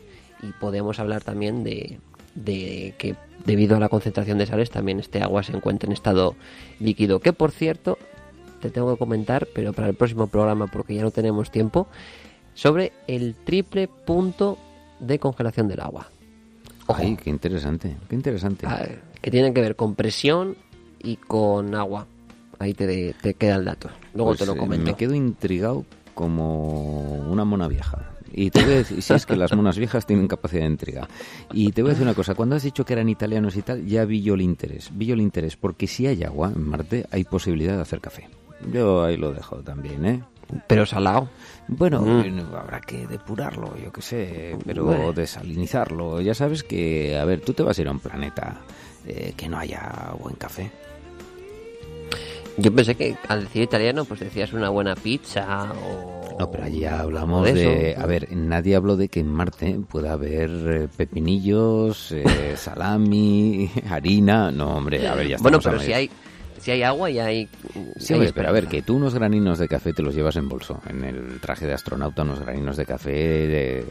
y 0.42 0.52
podemos 0.60 0.98
hablar 1.00 1.24
también 1.24 1.64
de, 1.64 1.98
de 2.44 2.94
que 2.98 3.16
debido 3.44 3.76
a 3.76 3.80
la 3.80 3.88
concentración 3.88 4.38
de 4.38 4.46
sales 4.46 4.70
también 4.70 5.00
este 5.00 5.22
agua 5.22 5.42
se 5.42 5.52
encuentra 5.56 5.86
en 5.86 5.92
estado 5.92 6.34
líquido 6.80 7.20
que 7.20 7.32
por 7.32 7.50
cierto 7.50 7.98
te 8.60 8.70
tengo 8.70 8.92
que 8.92 8.98
comentar 8.98 9.46
pero 9.54 9.72
para 9.72 9.88
el 9.88 9.94
próximo 9.94 10.26
programa 10.26 10.66
porque 10.66 10.94
ya 10.94 11.02
no 11.02 11.10
tenemos 11.10 11.50
tiempo 11.50 11.86
sobre 12.54 12.92
el 13.06 13.34
triple 13.34 13.88
punto 13.88 14.58
de 15.00 15.18
congelación 15.20 15.68
del 15.68 15.80
agua. 15.80 16.08
Ojo, 16.86 17.00
Ay, 17.00 17.16
qué 17.16 17.30
interesante, 17.30 17.96
qué 18.08 18.14
interesante. 18.16 18.66
ah, 18.66 18.84
que 19.20 19.30
tienen 19.30 19.54
que 19.54 19.60
ver 19.60 19.76
con 19.76 19.94
presión 19.94 20.56
y 21.00 21.16
con 21.16 21.74
agua. 21.76 22.06
Ahí 22.58 22.74
te, 22.74 23.14
te 23.22 23.34
queda 23.34 23.56
el 23.56 23.64
dato. 23.64 23.88
Luego 24.14 24.30
Pues, 24.30 24.40
te 24.40 24.46
lo 24.46 24.54
eh, 24.54 24.56
comento. 24.56 24.86
Me 24.86 24.96
quedo 24.96 25.14
intrigado 25.14 25.84
como 26.14 27.02
una 27.30 27.44
mona 27.44 27.68
vieja. 27.68 28.10
Y 28.32 28.50
te 28.50 28.62
voy 28.62 28.72
a 28.74 28.76
decir, 28.76 29.02
si 29.02 29.14
es 29.14 29.26
que 29.26 29.36
las 29.36 29.52
monas 29.54 29.78
viejas 29.78 30.04
tienen 30.06 30.28
capacidad 30.28 30.62
de 30.62 30.68
intriga. 30.68 31.08
Y 31.52 31.72
te 31.72 31.82
voy 31.82 31.90
a 31.90 31.92
decir 31.94 32.04
una 32.06 32.14
cosa, 32.14 32.34
cuando 32.34 32.56
has 32.56 32.62
dicho 32.62 32.84
que 32.84 32.92
eran 32.92 33.08
italianos 33.08 33.56
y 33.56 33.62
tal, 33.62 33.86
ya 33.86 34.04
vi 34.04 34.22
yo 34.22 34.34
el 34.34 34.42
interés. 34.42 34.90
Vi 34.92 35.06
yo 35.06 35.14
el 35.14 35.20
interés, 35.20 35.56
porque 35.56 35.86
si 35.86 36.06
hay 36.06 36.22
agua 36.24 36.52
en 36.54 36.62
Marte, 36.68 37.06
hay 37.10 37.24
posibilidad 37.24 37.76
de 37.76 37.82
hacer 37.82 38.00
café. 38.00 38.28
Yo 38.72 39.02
ahí 39.04 39.16
lo 39.16 39.32
dejo 39.32 39.56
también, 39.56 40.04
¿eh? 40.04 40.22
Pero 40.66 40.86
salado. 40.86 41.28
Bueno, 41.68 42.00
Mm. 42.00 42.20
eh, 42.38 42.44
habrá 42.58 42.80
que 42.80 43.06
depurarlo, 43.06 43.76
yo 43.82 43.92
qué 43.92 44.00
sé, 44.02 44.56
pero 44.64 44.84
Bueno. 44.84 45.12
desalinizarlo. 45.12 46.20
Ya 46.22 46.34
sabes 46.34 46.62
que, 46.62 47.18
a 47.18 47.24
ver, 47.24 47.40
tú 47.42 47.52
te 47.52 47.62
vas 47.62 47.78
a 47.78 47.82
ir 47.82 47.88
a 47.88 47.92
un 47.92 48.00
planeta 48.00 48.60
eh, 49.06 49.32
que 49.36 49.48
no 49.48 49.58
haya 49.58 50.12
buen 50.18 50.34
café. 50.36 50.70
Yo 52.56 52.74
pensé 52.74 52.94
que 52.96 53.16
al 53.28 53.44
decir 53.44 53.62
italiano, 53.62 54.04
pues 54.04 54.20
decías 54.20 54.52
una 54.52 54.68
buena 54.70 54.94
pizza 54.96 55.72
o. 55.72 56.17
No, 56.38 56.50
pero 56.50 56.64
allí 56.64 56.84
hablamos 56.84 57.44
de 57.44 57.52
de... 57.52 57.90
eso. 57.90 58.00
A 58.00 58.06
ver, 58.06 58.28
nadie 58.36 58.76
habló 58.76 58.96
de 58.96 59.08
que 59.08 59.20
en 59.20 59.28
Marte 59.28 59.80
pueda 59.88 60.12
haber 60.12 60.50
eh, 60.50 60.88
pepinillos, 60.96 62.12
eh, 62.12 62.24
salami, 62.56 63.70
harina... 63.88 64.50
No, 64.50 64.76
hombre, 64.76 65.06
a 65.06 65.14
ver, 65.14 65.28
ya 65.28 65.36
Bueno, 65.40 65.58
pero 65.62 65.80
si 65.80 65.92
hay, 65.92 66.10
si 66.58 66.70
hay 66.70 66.82
agua 66.82 67.10
y 67.10 67.18
hay. 67.18 67.48
Sí, 67.98 68.14
hay 68.14 68.32
pero 68.32 68.48
a 68.48 68.52
ver, 68.52 68.68
que 68.68 68.82
tú 68.82 68.96
unos 68.96 69.14
graninos 69.14 69.58
de 69.58 69.68
café 69.68 69.92
te 69.92 70.02
los 70.02 70.14
llevas 70.14 70.36
en 70.36 70.48
bolso. 70.48 70.80
En 70.88 71.04
el 71.04 71.40
traje 71.40 71.66
de 71.66 71.74
astronauta 71.74 72.22
unos 72.22 72.40
graninos 72.40 72.76
de 72.76 72.86
café 72.86 73.10
de... 73.10 73.84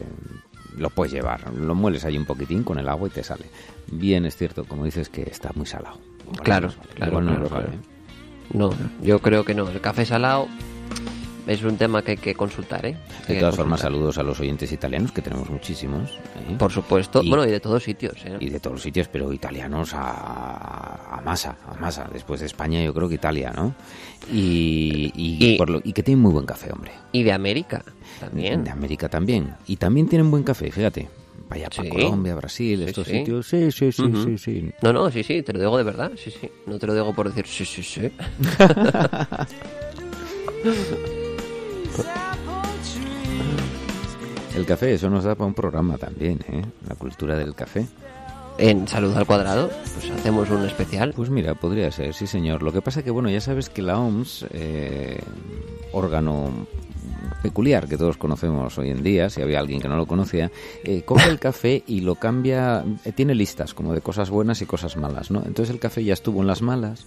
lo 0.76 0.88
puedes 0.90 1.12
llevar. 1.12 1.52
Lo 1.52 1.74
mueles 1.74 2.04
ahí 2.06 2.16
un 2.16 2.24
poquitín 2.24 2.62
con 2.62 2.78
el 2.78 2.88
agua 2.88 3.08
y 3.08 3.10
te 3.10 3.22
sale. 3.22 3.44
Bien, 3.92 4.24
es 4.24 4.36
cierto, 4.36 4.64
como 4.64 4.84
dices, 4.84 5.10
que 5.10 5.22
está 5.22 5.50
muy 5.54 5.66
salado. 5.66 5.98
Claro, 6.42 6.70
claro, 6.94 7.10
igual 7.10 7.26
no 7.26 7.32
claro, 7.32 7.48
claro. 7.48 7.70
No, 8.52 8.70
yo 9.02 9.18
creo 9.18 9.44
que 9.44 9.54
no. 9.54 9.68
El 9.68 9.80
café 9.80 10.06
salado 10.06 10.48
es 11.48 11.62
un 11.64 11.76
tema 11.76 12.02
que 12.02 12.12
hay 12.12 12.16
que 12.18 12.34
consultar, 12.34 12.84
¿eh? 12.86 12.96
Hay 13.26 13.34
De 13.34 13.40
todas 13.40 13.56
formas, 13.56 13.80
saludos 13.80 14.18
a 14.18 14.22
los 14.22 14.38
oyentes 14.38 14.70
italianos, 14.70 15.10
que 15.12 15.22
tenemos 15.22 15.48
muchísimos. 15.50 16.10
¿eh? 16.10 16.54
Por 16.58 16.70
supuesto. 16.70 17.20
Y- 17.22 17.28
Bueno, 17.28 17.44
y 17.46 17.50
de 17.50 17.58
todos 17.60 17.82
sitios, 17.82 18.14
¿eh? 18.24 18.36
y 18.38 18.50
de 18.50 18.60
todos 18.60 18.74
los 18.74 18.82
sitios, 18.82 19.08
pero 19.08 19.32
italianos 19.32 19.92
a, 19.94 21.16
a 21.16 21.20
masa, 21.24 21.56
a 21.66 21.74
masa. 21.80 22.08
Después 22.12 22.40
de 22.40 22.46
España, 22.46 22.82
yo 22.84 22.92
creo 22.94 23.08
que 23.08 23.14
Italia, 23.16 23.52
¿no? 23.56 23.74
Y, 24.32 25.10
y, 25.16 25.54
Y- 25.54 25.58
por 25.58 25.70
lo- 25.70 25.80
y 25.82 25.92
que 25.92 26.02
tienen 26.02 26.22
muy 26.22 26.32
buen 26.32 26.46
café, 26.46 26.70
hombre. 26.72 26.92
Y 27.12 27.22
de 27.22 27.32
América 27.32 27.82
también. 28.20 28.64
De 28.64 28.70
América 28.70 29.08
también. 29.08 29.54
Y 29.66 29.76
también 29.76 30.08
tienen 30.08 30.30
buen 30.30 30.42
café, 30.44 30.70
fíjate. 30.70 31.08
Vaya 31.48 31.70
para 31.70 31.84
Sí. 31.84 31.88
Colombia, 31.88 32.34
Brasil, 32.34 32.78
Sí, 32.80 32.84
estos 32.84 33.06
sí. 33.06 33.18
sitios. 33.20 33.46
Sí, 33.46 33.72
sí, 33.72 33.90
sí, 33.90 34.02
sí, 34.24 34.36
sí. 34.36 34.70
No, 34.82 34.92
no, 34.92 35.10
sí, 35.10 35.22
sí, 35.22 35.40
te 35.42 35.54
lo 35.54 35.60
digo 35.60 35.78
de 35.78 35.84
verdad, 35.84 36.12
sí, 36.22 36.30
sí. 36.30 36.50
No 36.66 36.78
te 36.78 36.86
lo 36.86 36.92
digo 36.92 37.14
por 37.14 37.32
decir 37.32 37.46
sí, 37.46 37.64
sí, 37.64 37.82
sí. 37.82 38.08
El 44.54 44.66
café, 44.66 44.94
eso 44.94 45.08
nos 45.08 45.24
da 45.24 45.34
para 45.34 45.46
un 45.46 45.54
programa 45.54 45.98
también, 45.98 46.40
¿eh? 46.48 46.62
La 46.88 46.96
cultura 46.96 47.36
del 47.36 47.54
café. 47.54 47.86
En 48.58 48.88
Salud 48.88 49.16
al 49.16 49.24
Cuadrado, 49.24 49.68
pues 49.68 50.10
hacemos 50.10 50.50
un 50.50 50.64
especial. 50.64 51.12
Pues 51.14 51.30
mira, 51.30 51.54
podría 51.54 51.92
ser, 51.92 52.12
sí 52.12 52.26
señor. 52.26 52.64
Lo 52.64 52.72
que 52.72 52.82
pasa 52.82 53.04
que, 53.04 53.12
bueno, 53.12 53.30
ya 53.30 53.40
sabes 53.40 53.70
que 53.70 53.82
la 53.82 54.00
OMS, 54.00 54.46
eh, 54.50 55.20
órgano 55.92 56.50
peculiar 57.42 57.88
que 57.88 57.96
todos 57.96 58.16
conocemos 58.16 58.76
hoy 58.78 58.90
en 58.90 59.02
día, 59.02 59.30
si 59.30 59.40
había 59.42 59.60
alguien 59.60 59.80
que 59.80 59.88
no 59.88 59.96
lo 59.96 60.06
conocía, 60.06 60.50
eh, 60.84 61.02
coge 61.02 61.28
el 61.28 61.38
café 61.38 61.82
y 61.86 62.00
lo 62.00 62.14
cambia, 62.16 62.84
eh, 63.04 63.12
tiene 63.12 63.34
listas 63.34 63.74
como 63.74 63.92
de 63.94 64.00
cosas 64.00 64.30
buenas 64.30 64.60
y 64.62 64.66
cosas 64.66 64.96
malas, 64.96 65.30
¿no? 65.30 65.38
Entonces 65.44 65.70
el 65.70 65.80
café 65.80 66.02
ya 66.04 66.14
estuvo 66.14 66.40
en 66.40 66.46
las 66.46 66.62
malas, 66.62 67.06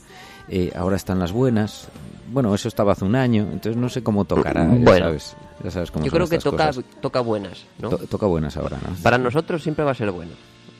eh, 0.50 0.72
ahora 0.76 0.96
están 0.96 1.20
las 1.20 1.32
buenas, 1.32 1.88
bueno, 2.32 2.54
eso 2.56 2.68
estaba 2.68 2.94
hace 2.94 3.06
un 3.06 3.16
año, 3.16 3.44
entonces 3.52 3.76
no 3.78 3.90
sé 3.90 4.04
cómo 4.04 4.26
tocará, 4.26 4.64
ya 4.64 4.76
Bueno. 4.80 5.06
sabes, 5.06 5.36
ya 5.64 5.72
sabes 5.72 5.92
cómo 5.92 6.06
Yo 6.06 6.10
son 6.12 6.18
creo 6.18 6.30
que 6.30 6.38
toca, 6.40 6.68
cosas. 6.68 6.84
toca 7.02 7.20
buenas, 7.22 7.66
¿no? 7.80 7.90
To- 7.90 7.98
toca 8.08 8.26
buenas 8.26 8.56
ahora, 8.58 8.78
¿no? 8.88 8.96
Para 9.04 9.18
nosotros 9.18 9.62
siempre 9.64 9.84
va 9.86 9.92
a 9.92 9.96
ser 9.96 10.12
bueno. 10.12 10.32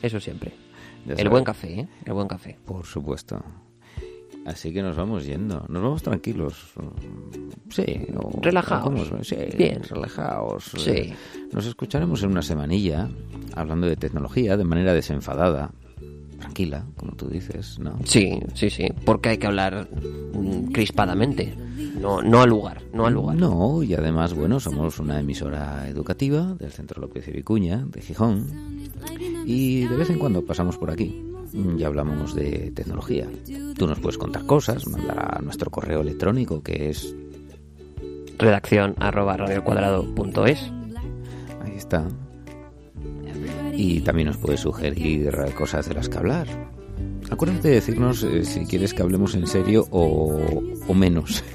Eso 0.02 0.18
siempre. 0.20 0.52
Ya 1.04 1.12
El 1.12 1.18
sabes. 1.18 1.30
buen 1.30 1.44
café, 1.44 1.80
¿eh? 1.80 1.88
El 2.04 2.12
buen 2.12 2.28
café. 2.28 2.58
Por 2.64 2.84
supuesto. 2.86 3.42
Así 4.44 4.72
que 4.72 4.82
nos 4.82 4.96
vamos 4.96 5.24
yendo. 5.24 5.64
Nos 5.68 5.82
vamos 5.82 6.02
tranquilos. 6.02 6.72
Sí. 7.70 7.84
o- 8.16 8.40
Relajados. 8.42 9.10
Sí, 9.22 9.36
Bien. 9.56 9.82
relajados. 9.84 10.64
Sí. 10.76 11.12
Nos 11.52 11.66
escucharemos 11.66 12.22
en 12.22 12.30
una 12.30 12.42
semanilla 12.42 13.08
hablando 13.54 13.86
de 13.86 13.96
tecnología 13.96 14.56
de 14.56 14.64
manera 14.64 14.92
desenfadada. 14.94 15.70
Tranquila, 16.40 16.84
como 16.96 17.12
tú 17.12 17.28
dices, 17.28 17.78
¿no? 17.78 17.96
Sí, 18.04 18.40
sí, 18.54 18.68
sí. 18.68 18.88
Porque 19.04 19.28
hay 19.28 19.38
que 19.38 19.46
hablar 19.46 19.88
mm, 20.34 20.72
crispadamente. 20.72 21.54
No, 22.00 22.20
no 22.20 22.42
al 22.42 22.48
lugar, 22.50 22.82
no 22.92 23.06
al 23.06 23.14
lugar. 23.14 23.36
No, 23.36 23.80
y 23.84 23.94
además, 23.94 24.34
bueno, 24.34 24.58
somos 24.58 24.98
una 24.98 25.20
emisora 25.20 25.88
educativa 25.88 26.54
del 26.58 26.72
Centro 26.72 27.00
López 27.00 27.28
y 27.28 27.30
Vicuña, 27.30 27.84
de 27.86 28.00
Gijón, 28.02 28.44
y 29.46 29.82
de 29.86 29.96
vez 29.96 30.10
en 30.10 30.18
cuando 30.18 30.44
pasamos 30.44 30.76
por 30.78 30.90
aquí 30.90 31.24
y 31.52 31.84
hablamos 31.84 32.34
de 32.34 32.72
tecnología. 32.74 33.28
Tú 33.76 33.86
nos 33.86 34.00
puedes 34.00 34.18
contar 34.18 34.46
cosas, 34.46 34.86
mandar 34.86 35.36
a 35.38 35.42
nuestro 35.42 35.70
correo 35.70 36.00
electrónico 36.00 36.62
que 36.62 36.90
es 36.90 37.14
Redacción 38.38 38.96
arroba 38.98 39.36
radiocuadrado.es. 39.36 40.72
Ahí 41.62 41.76
está. 41.76 42.08
Y 43.72 44.00
también 44.00 44.28
nos 44.28 44.36
puedes 44.36 44.60
sugerir 44.60 45.30
cosas 45.56 45.88
de 45.88 45.94
las 45.94 46.08
que 46.08 46.18
hablar. 46.18 46.48
Acuérdate 47.30 47.68
de 47.68 47.74
decirnos 47.74 48.24
eh, 48.24 48.44
si 48.44 48.66
quieres 48.66 48.94
que 48.94 49.02
hablemos 49.02 49.34
en 49.34 49.46
serio 49.46 49.86
o, 49.90 50.40
o 50.88 50.94
menos. 50.94 51.44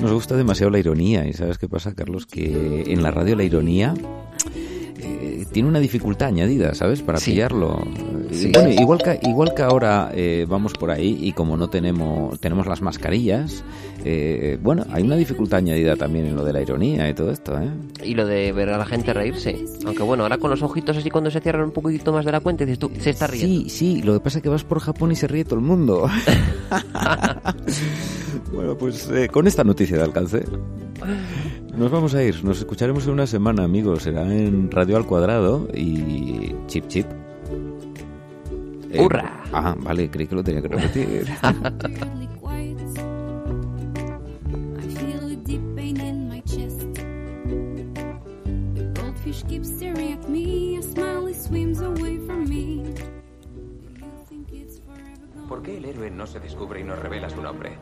Nos 0.00 0.12
gusta 0.12 0.36
demasiado 0.36 0.70
la 0.70 0.78
ironía 0.78 1.26
y 1.26 1.32
sabes 1.34 1.58
qué 1.58 1.68
pasa, 1.68 1.94
Carlos, 1.94 2.26
que 2.26 2.84
en 2.86 3.02
la 3.02 3.10
radio 3.10 3.36
la 3.36 3.44
ironía 3.44 3.94
tiene 5.52 5.68
una 5.68 5.80
dificultad 5.80 6.28
añadida, 6.28 6.74
¿sabes? 6.74 7.02
Para 7.02 7.18
pillarlo. 7.18 7.82
igual 8.30 9.02
que, 9.02 9.20
igual 9.28 9.54
que 9.54 9.62
ahora 9.62 10.10
eh, 10.14 10.46
vamos 10.48 10.72
por 10.74 10.90
ahí 10.90 11.18
y 11.20 11.32
como 11.32 11.56
no 11.56 11.68
tenemos, 11.68 12.38
tenemos 12.40 12.66
las 12.66 12.80
mascarillas, 12.82 13.64
eh, 14.04 14.58
bueno, 14.62 14.84
hay 14.90 15.02
una 15.02 15.16
dificultad 15.16 15.58
añadida 15.58 15.96
también 15.96 16.26
en 16.26 16.36
lo 16.36 16.44
de 16.44 16.52
la 16.52 16.62
ironía 16.62 17.08
y 17.08 17.14
todo 17.14 17.30
esto, 17.30 17.58
¿eh? 17.60 17.70
Y 18.04 18.14
lo 18.14 18.26
de 18.26 18.52
ver 18.52 18.70
a 18.70 18.78
la 18.78 18.86
gente 18.86 19.12
reírse. 19.12 19.64
Aunque 19.84 20.02
bueno, 20.02 20.22
ahora 20.22 20.38
con 20.38 20.50
los 20.50 20.62
ojitos 20.62 20.96
así 20.96 21.10
cuando 21.10 21.30
se 21.30 21.40
cierran 21.40 21.64
un 21.64 21.72
poquito 21.72 22.12
más 22.12 22.24
de 22.24 22.32
la 22.32 22.40
cuenta, 22.40 22.64
dices 22.64 22.78
tú, 22.78 22.90
se 22.98 23.10
está 23.10 23.26
riendo. 23.26 23.48
Sí, 23.48 23.68
sí, 23.68 24.02
lo 24.02 24.14
que 24.14 24.20
pasa 24.20 24.38
es 24.38 24.42
que 24.42 24.48
vas 24.48 24.64
por 24.64 24.80
Japón 24.80 25.12
y 25.12 25.16
se 25.16 25.26
ríe 25.26 25.44
todo 25.44 25.56
el 25.56 25.64
mundo. 25.64 26.08
bueno, 28.52 28.76
pues 28.76 29.08
eh, 29.10 29.28
con 29.28 29.46
esta 29.46 29.64
noticia 29.64 29.96
de 29.96 30.02
alcance. 30.02 30.44
Nos 31.80 31.90
vamos 31.90 32.14
a 32.14 32.22
ir, 32.22 32.44
nos 32.44 32.58
escucharemos 32.58 33.06
en 33.06 33.14
una 33.14 33.26
semana, 33.26 33.64
amigos. 33.64 34.02
Será 34.02 34.30
en 34.30 34.70
Radio 34.70 34.98
al 34.98 35.06
Cuadrado 35.06 35.66
y 35.72 36.54
Chip 36.66 36.86
Chip. 36.88 37.06
Eh, 38.90 39.00
¡Hurra! 39.00 39.42
Ah, 39.50 39.74
vale, 39.78 40.10
creí 40.10 40.26
que 40.26 40.34
lo 40.34 40.44
tenía 40.44 40.60
que 40.60 40.68
repetir. 40.68 41.26
¿Por 55.48 55.62
qué 55.62 55.78
el 55.78 55.86
héroe 55.86 56.10
no 56.10 56.26
se 56.26 56.40
descubre 56.40 56.80
y 56.80 56.84
nos 56.84 56.98
revela 56.98 57.30
su 57.30 57.40
nombre? 57.40 57.78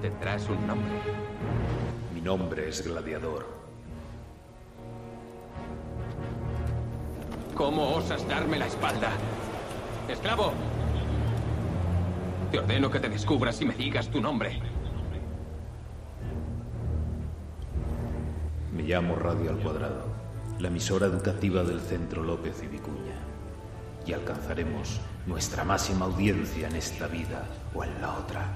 Tendrás 0.00 0.48
un 0.48 0.64
nombre. 0.64 0.92
Mi 2.14 2.20
nombre 2.20 2.68
es 2.68 2.86
Gladiador. 2.86 3.46
¿Cómo 7.56 7.96
osas 7.96 8.26
darme 8.28 8.60
la 8.60 8.68
espalda? 8.68 9.10
¡Esclavo! 10.08 10.52
Te 12.52 12.60
ordeno 12.60 12.88
que 12.88 13.00
te 13.00 13.08
descubras 13.08 13.60
y 13.60 13.64
me 13.64 13.74
digas 13.74 14.08
tu 14.08 14.20
nombre. 14.20 14.60
Me 18.72 18.84
llamo 18.84 19.16
Radio 19.16 19.50
al 19.50 19.58
Cuadrado, 19.58 20.04
la 20.60 20.68
emisora 20.68 21.06
educativa 21.06 21.64
del 21.64 21.80
Centro 21.80 22.22
López 22.22 22.62
y 22.62 22.68
Vicuña. 22.68 23.16
Y 24.06 24.12
alcanzaremos 24.12 25.00
nuestra 25.26 25.64
máxima 25.64 26.06
audiencia 26.06 26.68
en 26.68 26.76
esta 26.76 27.08
vida 27.08 27.44
o 27.74 27.82
en 27.82 28.00
la 28.00 28.16
otra. 28.16 28.46